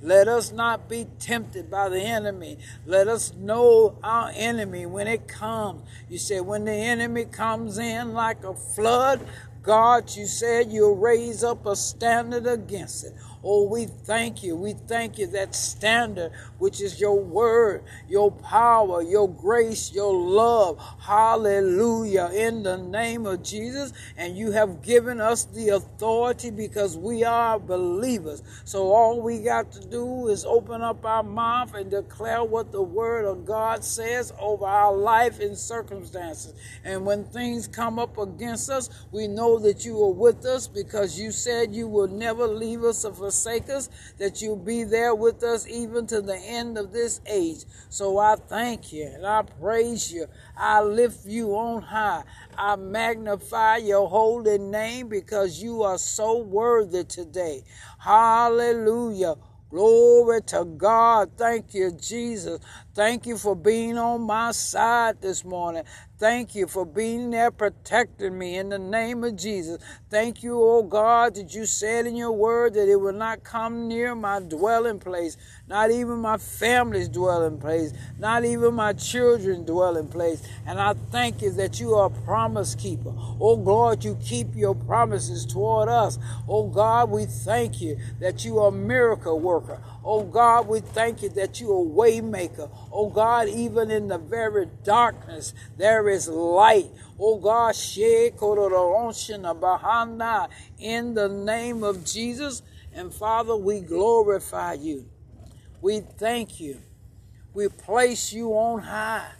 [0.00, 2.58] let us not be tempted by the enemy.
[2.86, 5.82] Let us know our enemy when it comes.
[6.08, 9.20] You said when the enemy comes in like a flood,
[9.62, 13.12] God, you said you'll raise up a standard against it.
[13.44, 14.56] Oh, we thank you.
[14.56, 20.82] We thank you that standard, which is your word, your power, your grace, your love.
[21.00, 22.30] Hallelujah.
[22.34, 23.92] In the name of Jesus.
[24.16, 28.42] And you have given us the authority because we are believers.
[28.64, 32.82] So all we got to do is open up our mouth and declare what the
[32.82, 36.54] word of God says over our life and circumstances.
[36.84, 41.20] And when things come up against us, we know that you are with us because
[41.20, 45.42] you said you will never leave us or forsake us, that you'll be there with
[45.42, 47.64] us even to the end of this age.
[47.90, 50.26] So I thank you and I praise you.
[50.56, 52.24] I lift you on high.
[52.56, 57.64] I magnify your holy name because you are so worthy today.
[57.98, 59.34] Hallelujah.
[59.68, 61.32] Glory to God.
[61.36, 62.60] Thank you, Jesus.
[62.98, 65.84] Thank you for being on my side this morning.
[66.18, 69.80] Thank you for being there protecting me in the name of Jesus.
[70.10, 73.86] Thank you, oh God, that you said in your word that it will not come
[73.86, 75.36] near my dwelling place,
[75.68, 80.42] not even my family's dwelling place, not even my children's dwelling place.
[80.66, 83.12] And I thank you that you are a promise keeper.
[83.40, 86.18] Oh God, you keep your promises toward us.
[86.48, 89.80] Oh God, we thank you that you are a miracle worker.
[90.10, 92.70] Oh God, we thank you that you are a waymaker.
[92.90, 96.86] Oh God, even in the very darkness, there is light.
[97.20, 97.74] Oh God,
[100.78, 102.62] in the name of Jesus.
[102.94, 105.04] And Father, we glorify you.
[105.82, 106.80] We thank you.
[107.52, 109.32] We place you on high,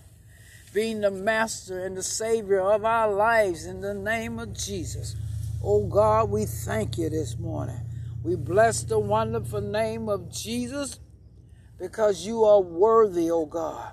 [0.75, 5.17] being the master and the savior of our lives in the name of Jesus.
[5.65, 7.88] Oh God, we thank you this morning.
[8.23, 10.99] We bless the wonderful name of Jesus
[11.79, 13.93] because you are worthy, O oh God.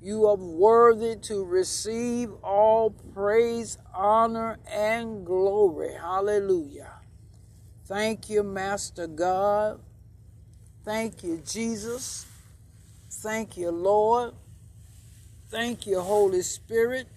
[0.00, 5.94] You are worthy to receive all praise, honor, and glory.
[5.94, 6.92] Hallelujah.
[7.86, 9.80] Thank you, Master God.
[10.84, 12.26] Thank you, Jesus.
[13.10, 14.34] Thank you, Lord.
[15.50, 17.08] Thank you, Holy Spirit.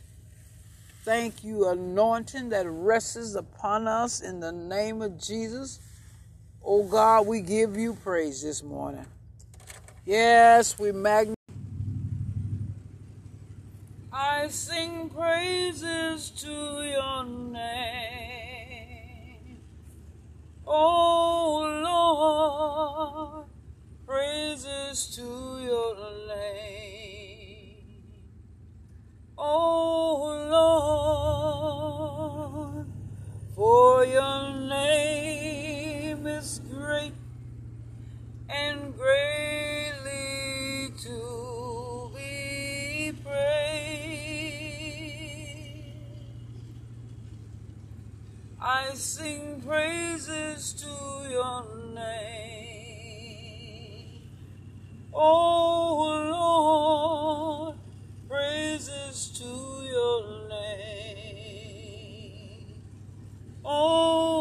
[1.03, 5.80] Thank you, anointing that rests upon us in the name of Jesus.
[6.64, 9.07] Oh God, we give you praise this morning.
[10.05, 11.34] Yes, we magnify.
[14.14, 16.51] I sing praises to
[16.84, 18.12] your name.
[20.68, 23.47] Oh Lord,
[24.05, 25.24] praises to
[25.64, 25.95] your
[26.28, 28.03] name.
[29.36, 30.36] Oh
[32.76, 32.86] Lord,
[33.55, 35.71] for your name
[36.28, 37.14] is great
[38.50, 44.02] and greatly to be praised.
[48.62, 51.66] I sing praises to your
[51.96, 52.22] name.
[55.14, 56.20] Oh
[57.66, 57.76] Lord,
[58.30, 61.62] praises to your name.
[63.66, 64.41] Oh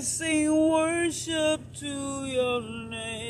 [0.00, 3.29] I sing worship to your name.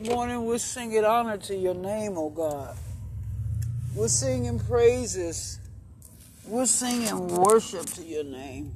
[0.00, 2.76] Morning we're singing honor to your name, O God.
[3.94, 5.58] We're singing praises.
[6.46, 8.74] We're singing worship to your name.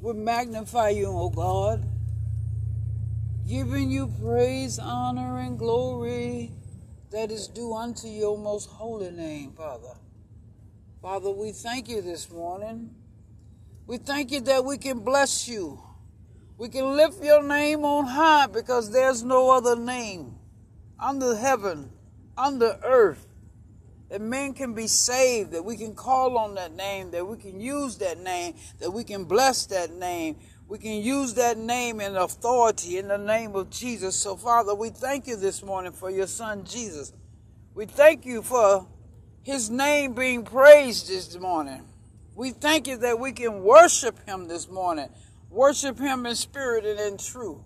[0.00, 1.84] We magnify you, O God,
[3.48, 6.50] giving you praise, honor, and glory
[7.10, 9.94] that is due unto your most holy name, Father.
[11.00, 12.94] Father, we thank you this morning.
[13.86, 15.80] We thank you that we can bless you.
[16.58, 20.34] We can lift your name on high because there's no other name
[20.98, 21.90] under heaven,
[22.36, 23.24] under earth,
[24.08, 27.60] that men can be saved, that we can call on that name, that we can
[27.60, 30.36] use that name, that we can bless that name.
[30.66, 34.16] we can use that name in authority in the name of Jesus.
[34.16, 37.12] So, Father, we thank you this morning for your son Jesus.
[37.72, 38.86] We thank you for
[39.42, 41.84] his name being praised this morning.
[42.34, 45.08] We thank you that we can worship him this morning,
[45.50, 47.62] worship him in spirit and in truth.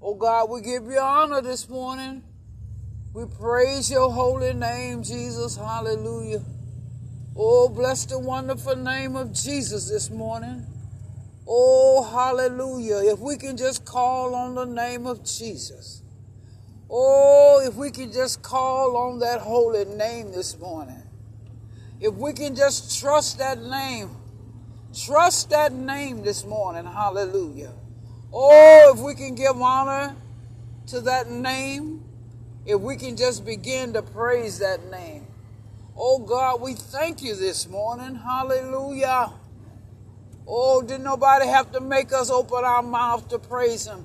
[0.00, 2.22] Oh God, we give you honor this morning.
[3.14, 5.56] We praise your holy name, Jesus.
[5.56, 6.42] Hallelujah.
[7.36, 10.66] Oh, bless the wonderful name of Jesus this morning.
[11.46, 13.12] Oh, hallelujah.
[13.12, 16.02] If we can just call on the name of Jesus.
[16.90, 21.02] Oh, if we can just call on that holy name this morning.
[22.00, 24.10] If we can just trust that name.
[24.94, 26.84] Trust that name this morning.
[26.84, 27.72] Hallelujah.
[28.32, 30.14] Oh, if we can give honor
[30.88, 32.02] to that name.
[32.66, 35.26] If we can just begin to praise that name.
[35.96, 38.14] Oh God, we thank you this morning.
[38.14, 39.32] Hallelujah.
[40.46, 44.04] Oh, did nobody have to make us open our mouth to praise Him?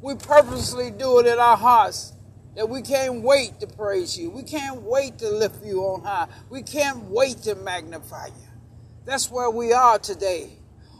[0.00, 2.12] We purposely do it in our hearts
[2.56, 4.30] that we can't wait to praise you.
[4.30, 6.28] We can't wait to lift you on high.
[6.50, 8.43] We can't wait to magnify you.
[9.04, 10.50] That's where we are today.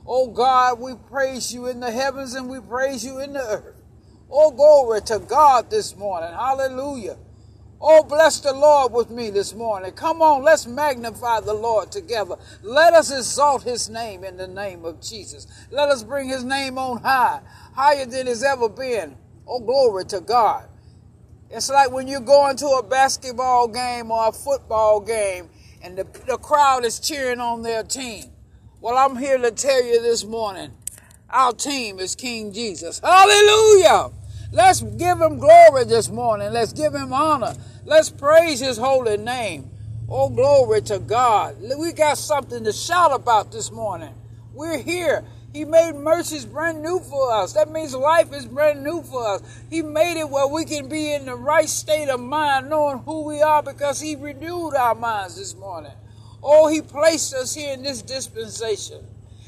[0.06, 3.82] Oh God, we praise you in the heavens and we praise you in the earth.
[4.30, 6.32] Oh, glory to God this morning.
[6.32, 7.16] Hallelujah.
[7.80, 9.92] Oh, bless the Lord with me this morning.
[9.92, 12.36] Come on, let's magnify the Lord together.
[12.62, 15.46] Let us exalt his name in the name of Jesus.
[15.70, 17.40] Let us bring his name on high,
[17.74, 19.16] higher than it's ever been.
[19.46, 20.68] Oh, glory to God.
[21.50, 25.50] It's like when you go into a basketball game or a football game
[25.84, 28.24] and the, the crowd is cheering on their team.
[28.80, 30.72] Well, I'm here to tell you this morning
[31.28, 33.00] our team is King Jesus.
[33.00, 34.10] Hallelujah!
[34.50, 36.52] Let's give him glory this morning.
[36.52, 37.54] Let's give him honor.
[37.84, 39.70] Let's praise his holy name.
[40.08, 41.56] Oh, glory to God.
[41.78, 44.14] We got something to shout about this morning.
[44.54, 45.24] We're here.
[45.54, 47.52] He made mercies brand new for us.
[47.52, 49.42] That means life is brand new for us.
[49.70, 53.22] He made it where we can be in the right state of mind, knowing who
[53.22, 55.92] we are because He renewed our minds this morning.
[56.42, 59.06] Oh, He placed us here in this dispensation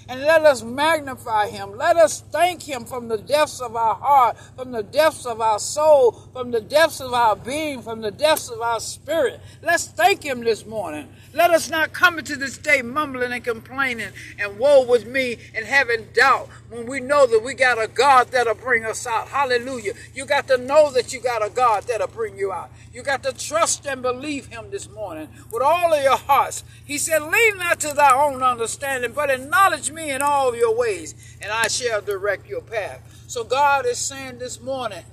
[0.09, 1.77] and let us magnify him.
[1.77, 5.59] Let us thank him from the depths of our heart, from the depths of our
[5.59, 9.41] soul, from the depths of our being, from the depths of our spirit.
[9.63, 11.09] Let's thank him this morning.
[11.35, 15.67] Let us not come into this day mumbling and complaining and woe with me and
[15.67, 19.29] having doubt when we know that we got a God that'll bring us out.
[19.29, 19.93] Hallelujah.
[20.15, 22.71] You got to know that you got a God that'll bring you out.
[22.97, 26.65] You got to trust and believe him this morning with all of your hearts.
[26.87, 31.15] He said, lean not to thy own understanding, but acknowledge me in all your ways,
[31.43, 33.03] and I shall direct your path.
[33.27, 35.05] So God is saying this morning,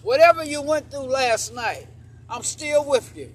[0.00, 1.86] whatever you went through last night,
[2.30, 3.30] I'm still with you.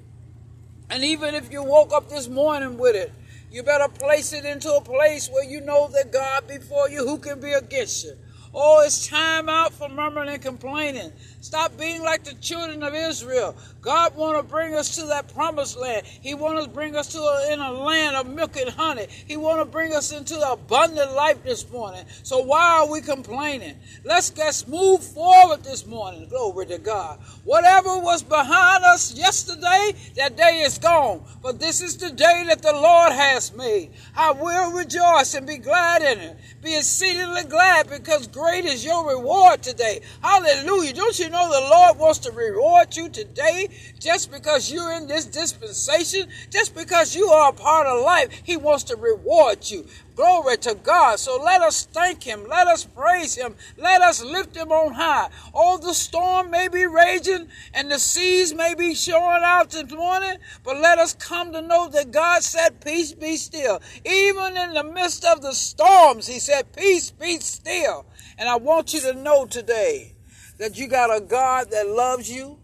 [0.90, 3.12] And even if you woke up this morning with it,
[3.52, 7.20] you better place it into a place where you know that God before you, who
[7.20, 8.14] can be against you?
[8.56, 11.12] Oh, it's time out for murmuring and complaining.
[11.44, 13.54] Stop being like the children of Israel.
[13.82, 16.06] God want to bring us to that promised land.
[16.06, 19.08] He want to bring us to a, in a land of milk and honey.
[19.28, 22.06] He want to bring us into abundant life this morning.
[22.24, 23.76] So why are we complaining?
[24.06, 26.30] Let's get move forward this morning.
[26.30, 27.20] Glory to God.
[27.44, 31.26] Whatever was behind us yesterday, that day is gone.
[31.42, 33.92] But this is the day that the Lord has made.
[34.16, 36.38] I will rejoice and be glad in it.
[36.62, 40.00] Be exceedingly glad because great is your reward today.
[40.22, 40.94] Hallelujah.
[40.94, 43.68] Don't you know the Lord wants to reward you today
[44.00, 48.30] just because you're in this dispensation, just because you are a part of life.
[48.44, 49.88] He wants to reward you.
[50.16, 51.18] Glory to God.
[51.18, 52.46] So let us thank Him.
[52.48, 53.56] Let us praise Him.
[53.78, 55.30] Let us lift Him on high.
[55.56, 60.38] Oh, the storm may be raging and the seas may be showing out this morning,
[60.64, 63.82] but let us come to know that God said, Peace be still.
[64.06, 68.06] Even in the midst of the storms, He said, Peace be still.
[68.38, 70.13] And I want you to know today
[70.58, 72.60] that you got a God that loves you,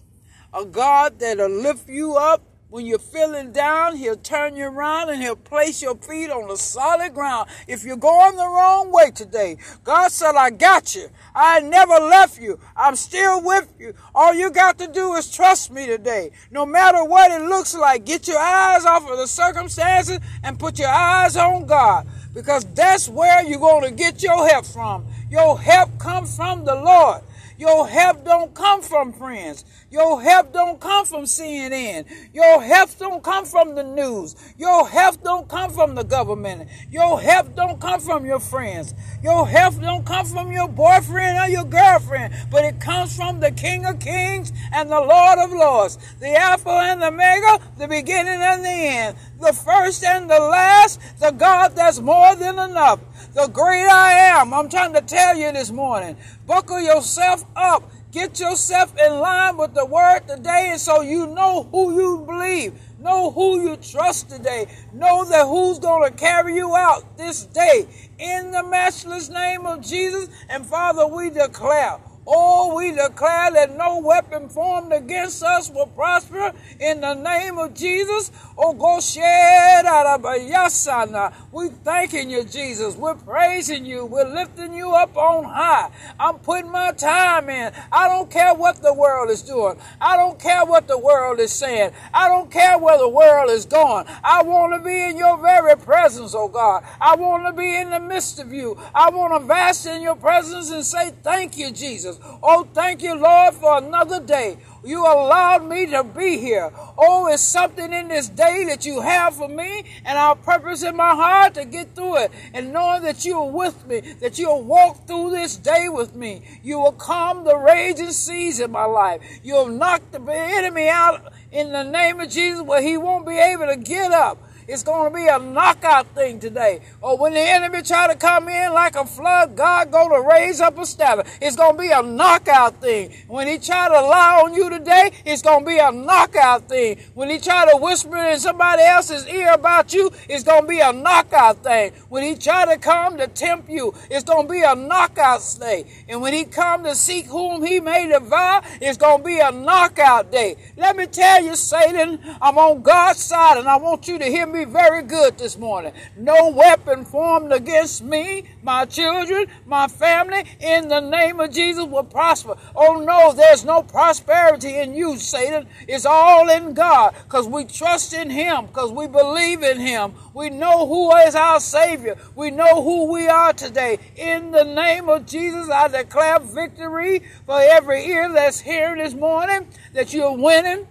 [0.53, 2.43] a God that'll lift you up.
[2.69, 6.55] When you're feeling down, he'll turn you around and he'll place your feet on the
[6.55, 7.49] solid ground.
[7.67, 11.07] If you're going the wrong way today, God said, I got you.
[11.33, 12.59] I never left you.
[12.77, 13.95] I'm still with you.
[14.13, 16.29] All you got to do is trust me today.
[16.51, 20.77] No matter what it looks like, get your eyes off of the circumstances and put
[20.77, 25.07] your eyes on God because that's where you're going to get your help from.
[25.31, 27.23] Your help comes from the Lord.
[27.59, 29.65] Your help don't come from friends.
[29.91, 32.05] Your help don't come from CNN.
[32.33, 34.37] Your help don't come from the news.
[34.57, 36.69] Your help don't come from the government.
[36.89, 38.93] Your help don't come from your friends.
[39.21, 43.51] Your help don't come from your boyfriend or your girlfriend, but it comes from the
[43.51, 48.39] King of Kings and the Lord of Lords, the Alpha and the Omega, the beginning
[48.39, 52.99] and the end, the first and the last, the God that's more than enough.
[53.33, 54.53] The great I am.
[54.53, 56.17] I'm trying to tell you this morning.
[56.45, 57.89] Buckle yourself up.
[58.11, 62.73] Get yourself in line with the word today and so you know who you believe.
[62.99, 64.65] Know who you trust today.
[64.93, 67.87] Know that who's going to carry you out this day.
[68.17, 70.27] In the matchless name of Jesus.
[70.49, 71.99] And Father, we declare
[72.31, 77.73] Oh, we declare that no weapon formed against us will prosper in the name of
[77.73, 78.31] Jesus.
[78.55, 81.33] Oh, go shed out of yasana.
[81.51, 82.95] We thanking you, Jesus.
[82.95, 84.05] We're praising you.
[84.05, 85.89] We're lifting you up on high.
[86.19, 87.73] I'm putting my time in.
[87.91, 89.77] I don't care what the world is doing.
[89.99, 91.93] I don't care what the world is saying.
[92.13, 94.05] I don't care where the world is going.
[94.23, 96.83] I want to be in your very presence, oh God.
[97.01, 98.77] I want to be in the midst of you.
[98.93, 102.18] I want to bask in your presence and say thank you, Jesus.
[102.41, 104.57] Oh, thank you, Lord, for another day.
[104.83, 106.71] You allowed me to be here.
[106.97, 110.95] Oh, it's something in this day that you have for me, and I'll purpose in
[110.95, 112.31] my heart to get through it.
[112.53, 116.41] And knowing that you are with me, that you'll walk through this day with me.
[116.63, 119.21] You will calm the raging seas in my life.
[119.43, 123.67] You'll knock the enemy out in the name of Jesus where he won't be able
[123.67, 124.37] to get up.
[124.69, 126.81] It's going to be a knockout thing today.
[127.01, 130.77] Or when the enemy try to come in like a flood, God to raise up
[130.77, 131.25] a standard.
[131.41, 133.11] It's going to be a knockout thing.
[133.27, 136.99] When he try to lie on you today, it's going to be a knockout thing.
[137.15, 140.79] When he try to whisper in somebody else's ear about you, it's going to be
[140.79, 141.93] a knockout thing.
[142.09, 145.85] When he try to come to tempt you, it's going to be a knockout day.
[146.07, 149.51] And when he come to seek whom he may devour, it's going to be a
[149.51, 150.57] knockout day.
[150.77, 154.45] Let me tell you, Satan, I'm on God's side and I want you to hear
[154.45, 155.93] me very good this morning.
[156.17, 162.03] No weapon formed against me, my children, my family, in the name of Jesus will
[162.03, 162.55] prosper.
[162.75, 165.67] Oh no, there's no prosperity in you, Satan.
[165.87, 170.13] It's all in God because we trust in Him, because we believe in Him.
[170.33, 172.17] We know who is our Savior.
[172.35, 173.99] We know who we are today.
[174.15, 179.67] In the name of Jesus, I declare victory for every ear that's hearing this morning
[179.93, 180.87] that you're winning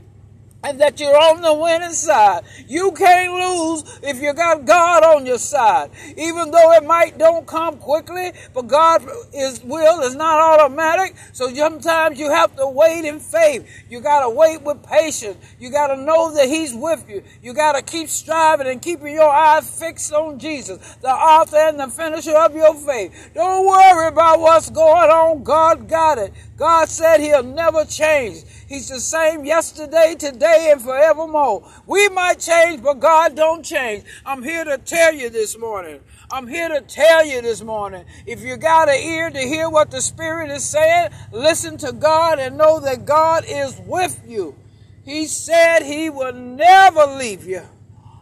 [0.65, 2.43] and that you're on the winning side.
[2.67, 5.91] You can't lose if you got God on your side.
[6.17, 11.15] Even though it might don't come quickly, but God is will is not automatic.
[11.33, 13.69] So sometimes you have to wait in faith.
[13.89, 15.37] You got to wait with patience.
[15.61, 17.23] You got to know that he's with you.
[17.41, 21.79] You got to keep striving and keeping your eyes fixed on Jesus, the author and
[21.79, 23.31] the finisher of your faith.
[23.35, 25.45] Don't worry about what's going on.
[25.45, 26.33] God got it.
[26.59, 28.43] God said he'll never change.
[28.69, 31.71] He's the same yesterday, today, and forevermore.
[31.87, 34.03] We might change, but God don't change.
[34.27, 36.01] I'm here to tell you this morning.
[36.33, 38.05] I'm here to tell you this morning.
[38.27, 42.41] If you got an ear to hear what the Spirit is saying, listen to God
[42.41, 44.57] and know that God is with you.
[45.05, 47.63] He said he will never leave you.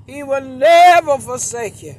[0.06, 1.94] He will never forsake you.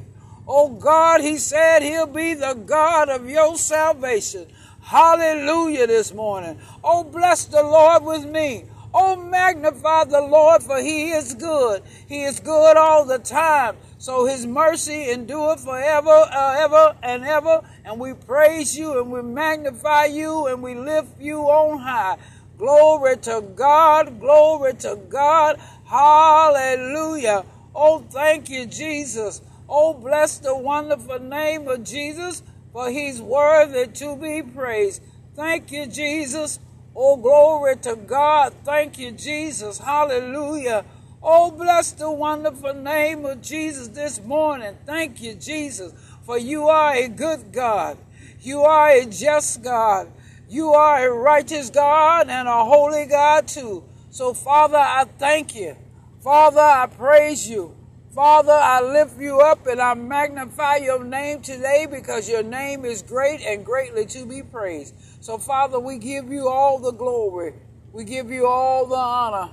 [0.46, 4.46] Oh God, he said he'll be the God of your salvation.
[4.88, 6.58] Hallelujah this morning.
[6.82, 8.64] Oh, bless the Lord with me.
[8.94, 11.82] Oh, magnify the Lord, for he is good.
[12.08, 13.76] He is good all the time.
[13.98, 17.60] So his mercy endure forever, uh, ever and ever.
[17.84, 22.16] And we praise you and we magnify you and we lift you on high.
[22.56, 24.18] Glory to God.
[24.18, 25.60] Glory to God.
[25.84, 27.44] Hallelujah.
[27.74, 29.42] Oh, thank you, Jesus.
[29.68, 32.42] Oh, bless the wonderful name of Jesus
[32.78, 35.02] for he's worthy to be praised.
[35.34, 36.60] Thank you, Jesus.
[36.94, 38.54] Oh, glory to God.
[38.64, 39.78] Thank you, Jesus.
[39.78, 40.84] Hallelujah.
[41.20, 44.76] Oh, bless the wonderful name of Jesus this morning.
[44.86, 45.92] Thank you, Jesus,
[46.24, 47.98] for you are a good God.
[48.42, 50.12] You are a just God.
[50.48, 53.82] You are a righteous God and a holy God too.
[54.10, 55.76] So, Father, I thank you.
[56.22, 57.74] Father, I praise you.
[58.18, 63.00] Father, I lift you up and I magnify your name today because your name is
[63.00, 64.92] great and greatly to be praised.
[65.20, 67.54] So, Father, we give you all the glory,
[67.92, 69.52] we give you all the honor,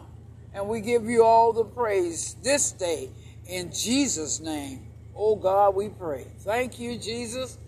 [0.52, 3.12] and we give you all the praise this day
[3.46, 4.88] in Jesus' name.
[5.16, 6.26] Oh God, we pray.
[6.40, 7.60] Thank you, Jesus.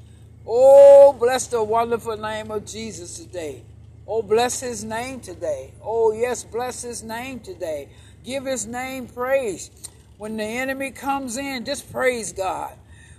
[0.48, 3.62] Oh, bless the wonderful name of Jesus today.
[4.08, 5.76] Oh, bless his name today.
[5.80, 7.90] Oh, yes, bless his name today.
[8.24, 9.70] Give his name praise.
[10.18, 12.74] When the enemy comes in, just praise God.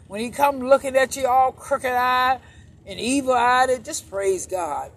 [0.09, 2.41] When he comes looking at you all crooked eyed
[2.87, 4.91] and evil eyed, just praise God.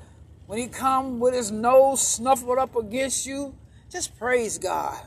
[0.48, 3.54] When he come with his nose snuffled up against you,
[3.92, 5.00] just praise God.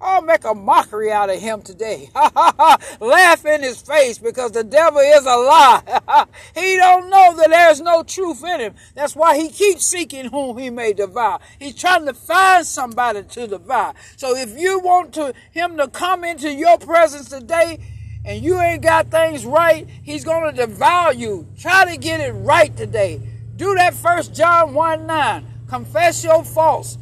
[0.00, 2.10] I'll make a mockery out of him today.
[2.14, 6.26] Laugh in his face because the devil is a lie.
[6.54, 8.74] he don't know that there's no truth in him.
[8.94, 11.40] That's why he keeps seeking whom he may devour.
[11.58, 13.94] He's trying to find somebody to devour.
[14.16, 17.80] So if you want to him to come into your presence today
[18.24, 21.48] and you ain't got things right, he's going to devour you.
[21.58, 23.20] Try to get it right today.
[23.56, 25.46] Do that first John 1 9.
[25.68, 26.98] Confess your faults.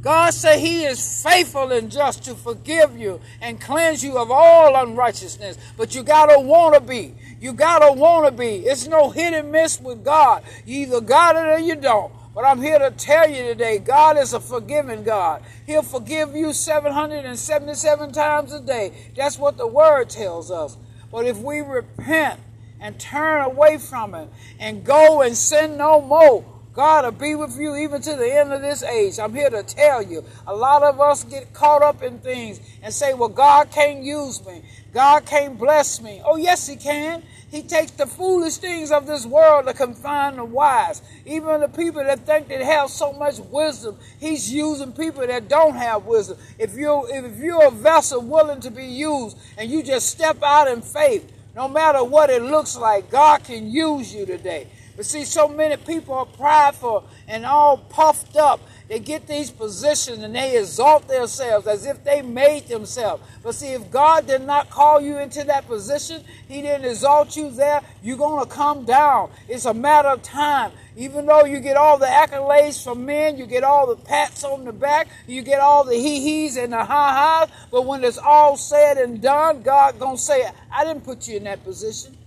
[0.00, 4.76] God said he is faithful and just to forgive you and cleanse you of all
[4.76, 5.58] unrighteousness.
[5.76, 7.14] But you gotta wanna be.
[7.40, 8.66] You gotta wanna be.
[8.66, 10.44] It's no hit and miss with God.
[10.64, 12.12] You either got it or you don't.
[12.32, 15.42] But I'm here to tell you today, God is a forgiving God.
[15.66, 18.92] He'll forgive you 777 times a day.
[19.16, 20.76] That's what the word tells us.
[21.10, 22.38] But if we repent
[22.80, 24.28] and turn away from it
[24.60, 26.44] and go and sin no more,
[26.78, 29.18] God will be with you even to the end of this age.
[29.18, 30.24] I'm here to tell you.
[30.46, 34.46] A lot of us get caught up in things and say, well, God can't use
[34.46, 34.62] me.
[34.94, 36.22] God can't bless me.
[36.24, 37.24] Oh, yes, He can.
[37.50, 41.02] He takes the foolish things of this world to confine the wise.
[41.26, 45.74] Even the people that think they have so much wisdom, He's using people that don't
[45.74, 46.38] have wisdom.
[46.60, 50.68] If you're, if you're a vessel willing to be used and you just step out
[50.68, 54.68] in faith, no matter what it looks like, God can use you today.
[54.98, 58.58] But see, so many people are prideful and all puffed up.
[58.88, 63.22] They get these positions and they exalt themselves as if they made themselves.
[63.44, 67.52] But see, if God did not call you into that position, He didn't exalt you
[67.52, 69.30] there, you're going to come down.
[69.46, 70.72] It's a matter of time.
[70.96, 74.64] Even though you get all the accolades from men, you get all the pats on
[74.64, 78.98] the back, you get all the hee-hees and the ha-has, but when it's all said
[78.98, 82.17] and done, God going to say, I didn't put you in that position.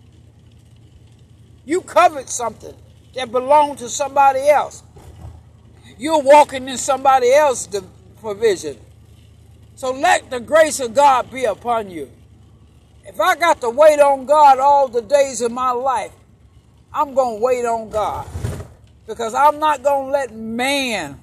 [1.65, 2.75] You covered something
[3.15, 4.83] that belonged to somebody else.
[5.97, 7.81] You're walking in somebody else's
[8.19, 8.77] provision.
[9.75, 12.09] So let the grace of God be upon you.
[13.05, 16.11] If I got to wait on God all the days of my life,
[16.93, 18.27] I'm going to wait on God.
[19.07, 21.19] Because I'm not going to let man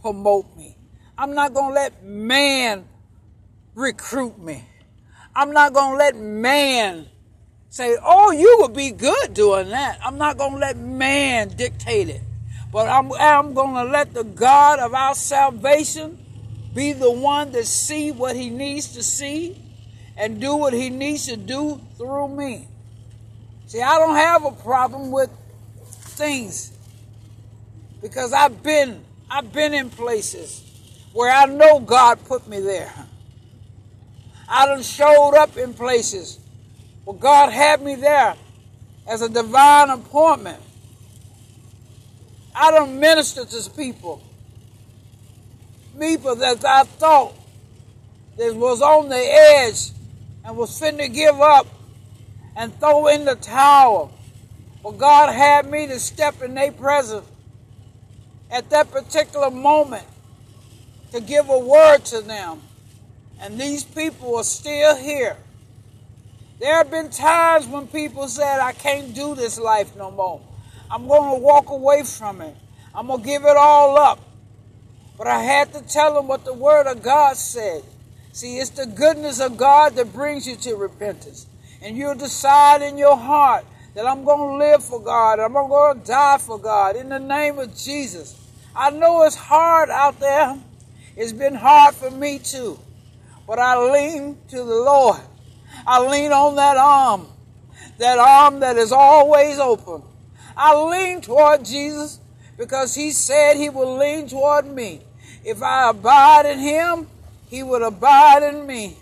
[0.00, 0.76] promote me.
[1.16, 2.84] I'm not going to let man
[3.74, 4.64] recruit me.
[5.34, 7.06] I'm not going to let man
[7.70, 9.98] say, oh, you would be good doing that.
[10.04, 12.22] I'm not going to let man dictate it.
[12.72, 16.18] But I'm, I'm going to let the God of our salvation
[16.74, 19.60] be the one to see what he needs to see
[20.16, 22.68] and do what he needs to do through me.
[23.66, 25.30] See, I don't have a problem with
[25.90, 26.72] things
[28.00, 30.64] because I've been I've been in places
[31.12, 32.92] where I know God put me there.
[34.48, 36.40] I done showed up in places
[37.08, 38.36] well, God had me there
[39.06, 40.62] as a divine appointment.
[42.54, 44.22] I don't minister to people.
[45.98, 47.32] People that I thought
[48.36, 49.88] that was on the edge
[50.44, 51.66] and was finna give up
[52.54, 54.12] and throw in the towel.
[54.82, 57.26] Well, God had me to step in their presence
[58.50, 60.04] at that particular moment
[61.12, 62.60] to give a word to them.
[63.40, 65.38] And these people are still here.
[66.58, 70.40] There have been times when people said, I can't do this life no more.
[70.90, 72.56] I'm going to walk away from it.
[72.94, 74.20] I'm going to give it all up.
[75.16, 77.82] But I had to tell them what the Word of God said.
[78.32, 81.46] See, it's the goodness of God that brings you to repentance.
[81.80, 85.38] And you'll decide in your heart that I'm going to live for God.
[85.38, 88.36] I'm going to die for God in the name of Jesus.
[88.74, 90.56] I know it's hard out there.
[91.16, 92.78] It's been hard for me too.
[93.46, 95.20] But I lean to the Lord.
[95.86, 97.26] I lean on that arm,
[97.98, 100.02] that arm that is always open.
[100.56, 102.20] I lean toward Jesus
[102.56, 105.02] because he said he will lean toward me.
[105.44, 107.06] If I abide in him,
[107.48, 108.96] he will abide in me.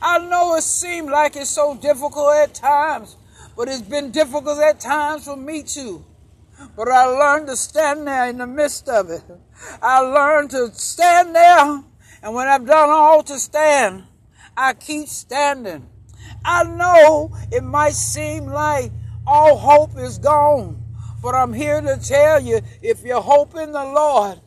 [0.00, 3.16] I know it seems like it's so difficult at times,
[3.56, 6.04] but it's been difficult at times for me too.
[6.76, 9.22] But I learned to stand there in the midst of it.
[9.80, 11.82] I learned to stand there,
[12.22, 14.04] and when I've done all to stand,
[14.56, 15.86] I keep standing.
[16.44, 18.90] I know it might seem like
[19.26, 20.82] all hope is gone,
[21.22, 24.40] but I'm here to tell you if you hope in the Lord,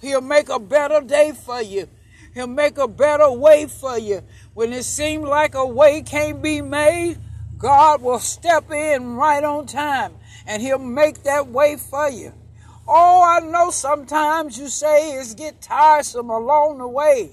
[0.00, 1.88] He'll make a better day for you.
[2.34, 4.22] He'll make a better way for you.
[4.54, 7.18] When it seems like a way can't be made,
[7.58, 10.14] God will step in right on time
[10.46, 12.32] and He'll make that way for you.
[12.88, 17.30] Oh, I know sometimes you say it's get tiresome along the way,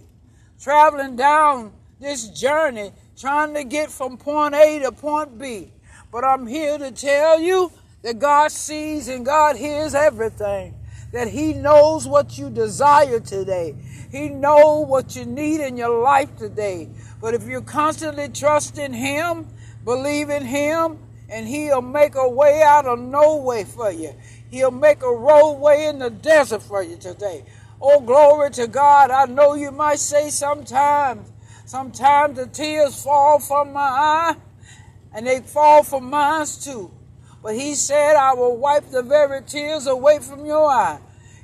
[0.60, 5.72] traveling down this journey trying to get from point A to point B.
[6.12, 7.72] But I'm here to tell you
[8.04, 10.76] that God sees and God hears everything.
[11.12, 13.76] That He knows what you desire today.
[14.12, 16.90] He knows what you need in your life today.
[17.20, 19.48] But if you constantly trust in Him,
[19.84, 21.00] believe in Him,
[21.30, 24.14] and He'll make a way out of no way for you.
[24.52, 27.44] He'll make a roadway in the desert for you today.
[27.82, 29.12] Oh, glory to God.
[29.12, 31.30] I know you might say sometimes,
[31.68, 34.36] Sometimes the tears fall from my eye
[35.14, 36.90] and they fall from mine too.
[37.44, 41.02] But he said, I will wipe the very tears away from your eye.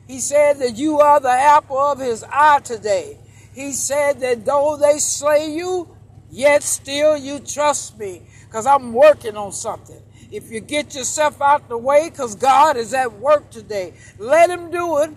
[0.07, 3.17] He said that you are the apple of his eye today.
[3.53, 5.89] He said that though they slay you,
[6.31, 10.01] yet still you trust me because I'm working on something.
[10.31, 14.71] If you get yourself out the way because God is at work today, let him
[14.71, 15.11] do it.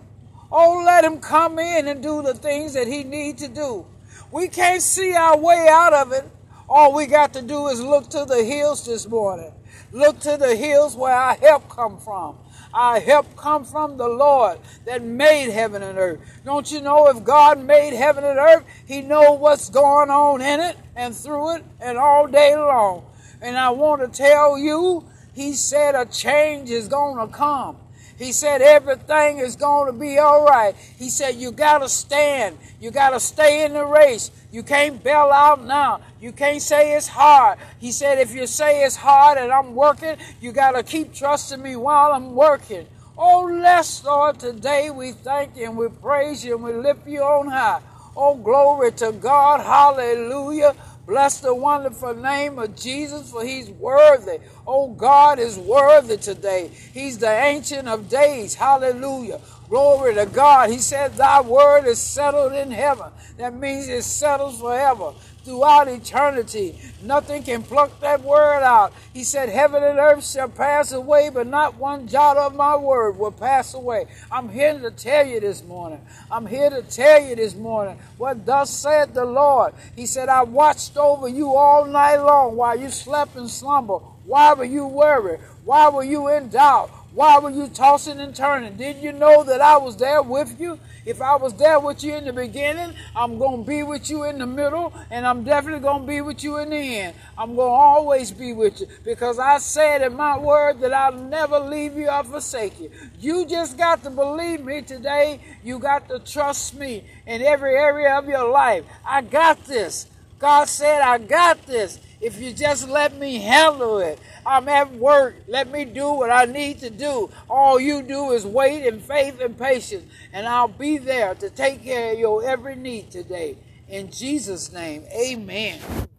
[0.50, 3.86] Oh, let him come in and do the things that he needs to do.
[4.30, 6.24] We can't see our way out of it.
[6.68, 9.52] All we got to do is look to the hills this morning.
[9.92, 12.36] Look to the hills where our help come from.
[12.74, 16.20] Our help come from the Lord that made heaven and earth.
[16.44, 20.60] Don't you know if God made heaven and earth, he know what's going on in
[20.60, 23.06] it and through it and all day long.
[23.40, 25.04] And I want to tell you,
[25.34, 27.76] he said a change is going to come.
[28.18, 30.74] He said everything is going to be all right.
[30.98, 32.56] He said you got to stand.
[32.80, 34.30] You got to stay in the race.
[34.50, 36.00] You can't bail out now.
[36.20, 37.58] You can't say it's hard.
[37.78, 41.60] He said if you say it's hard and I'm working, you got to keep trusting
[41.60, 42.86] me while I'm working.
[43.18, 47.22] Oh, bless Lord, today we thank you and we praise you and we lift you
[47.22, 47.80] on high.
[48.16, 49.60] Oh, glory to God.
[49.60, 50.74] Hallelujah.
[51.06, 54.38] Bless the wonderful name of Jesus, for he's worthy.
[54.66, 56.68] Oh, God is worthy today.
[56.92, 58.54] He's the Ancient of Days.
[58.54, 59.40] Hallelujah.
[59.68, 60.70] Glory to God.
[60.70, 63.12] He said, Thy word is settled in heaven.
[63.38, 65.12] That means it settles forever
[65.46, 66.76] throughout eternity.
[67.02, 68.92] Nothing can pluck that word out.
[69.14, 73.16] He said, Heaven and earth shall pass away, but not one jot of my word
[73.16, 74.06] will pass away.
[74.30, 76.04] I'm here to tell you this morning.
[76.30, 79.72] I'm here to tell you this morning what thus said the Lord.
[79.94, 83.98] He said, I watched over you all night long while you slept in slumber.
[84.24, 85.38] Why were you worried?
[85.64, 86.90] Why were you in doubt?
[87.14, 88.76] Why were you tossing and turning?
[88.76, 90.78] Did you know that I was there with you?
[91.06, 94.24] If I was there with you in the beginning, I'm going to be with you
[94.24, 97.16] in the middle, and I'm definitely going to be with you in the end.
[97.38, 101.12] I'm going to always be with you because I said in my word that I'll
[101.12, 102.90] never leave you or forsake you.
[103.20, 105.40] You just got to believe me today.
[105.62, 108.84] You got to trust me in every area of your life.
[109.04, 110.08] I got this.
[110.40, 112.00] God said, I got this.
[112.20, 115.36] If you just let me handle it, I'm at work.
[115.48, 117.30] Let me do what I need to do.
[117.48, 121.84] All you do is wait in faith and patience, and I'll be there to take
[121.84, 123.56] care of your every need today.
[123.88, 125.78] In Jesus' name, amen.
[125.78, 126.10] Thank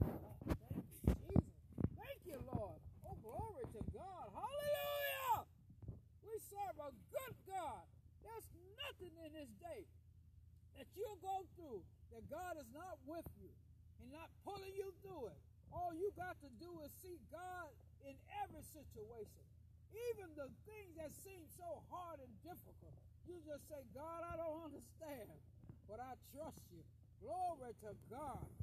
[2.24, 2.80] you, Lord.
[3.04, 4.26] Oh, glory to God.
[4.32, 5.44] Hallelujah.
[6.24, 7.84] We serve a good God.
[8.24, 8.48] There's
[8.88, 9.84] nothing in this day
[10.80, 11.84] that you'll go through
[12.16, 13.52] that God is not with you
[14.00, 15.40] and not pulling you through it.
[15.76, 17.68] All you got to do is see God
[18.08, 18.16] in
[18.48, 19.44] every situation.
[19.92, 22.96] Even the things that seem so hard and difficult.
[23.28, 25.36] You just say, God, I don't understand,
[25.90, 26.80] but I trust you.
[27.68, 28.57] Glory to God.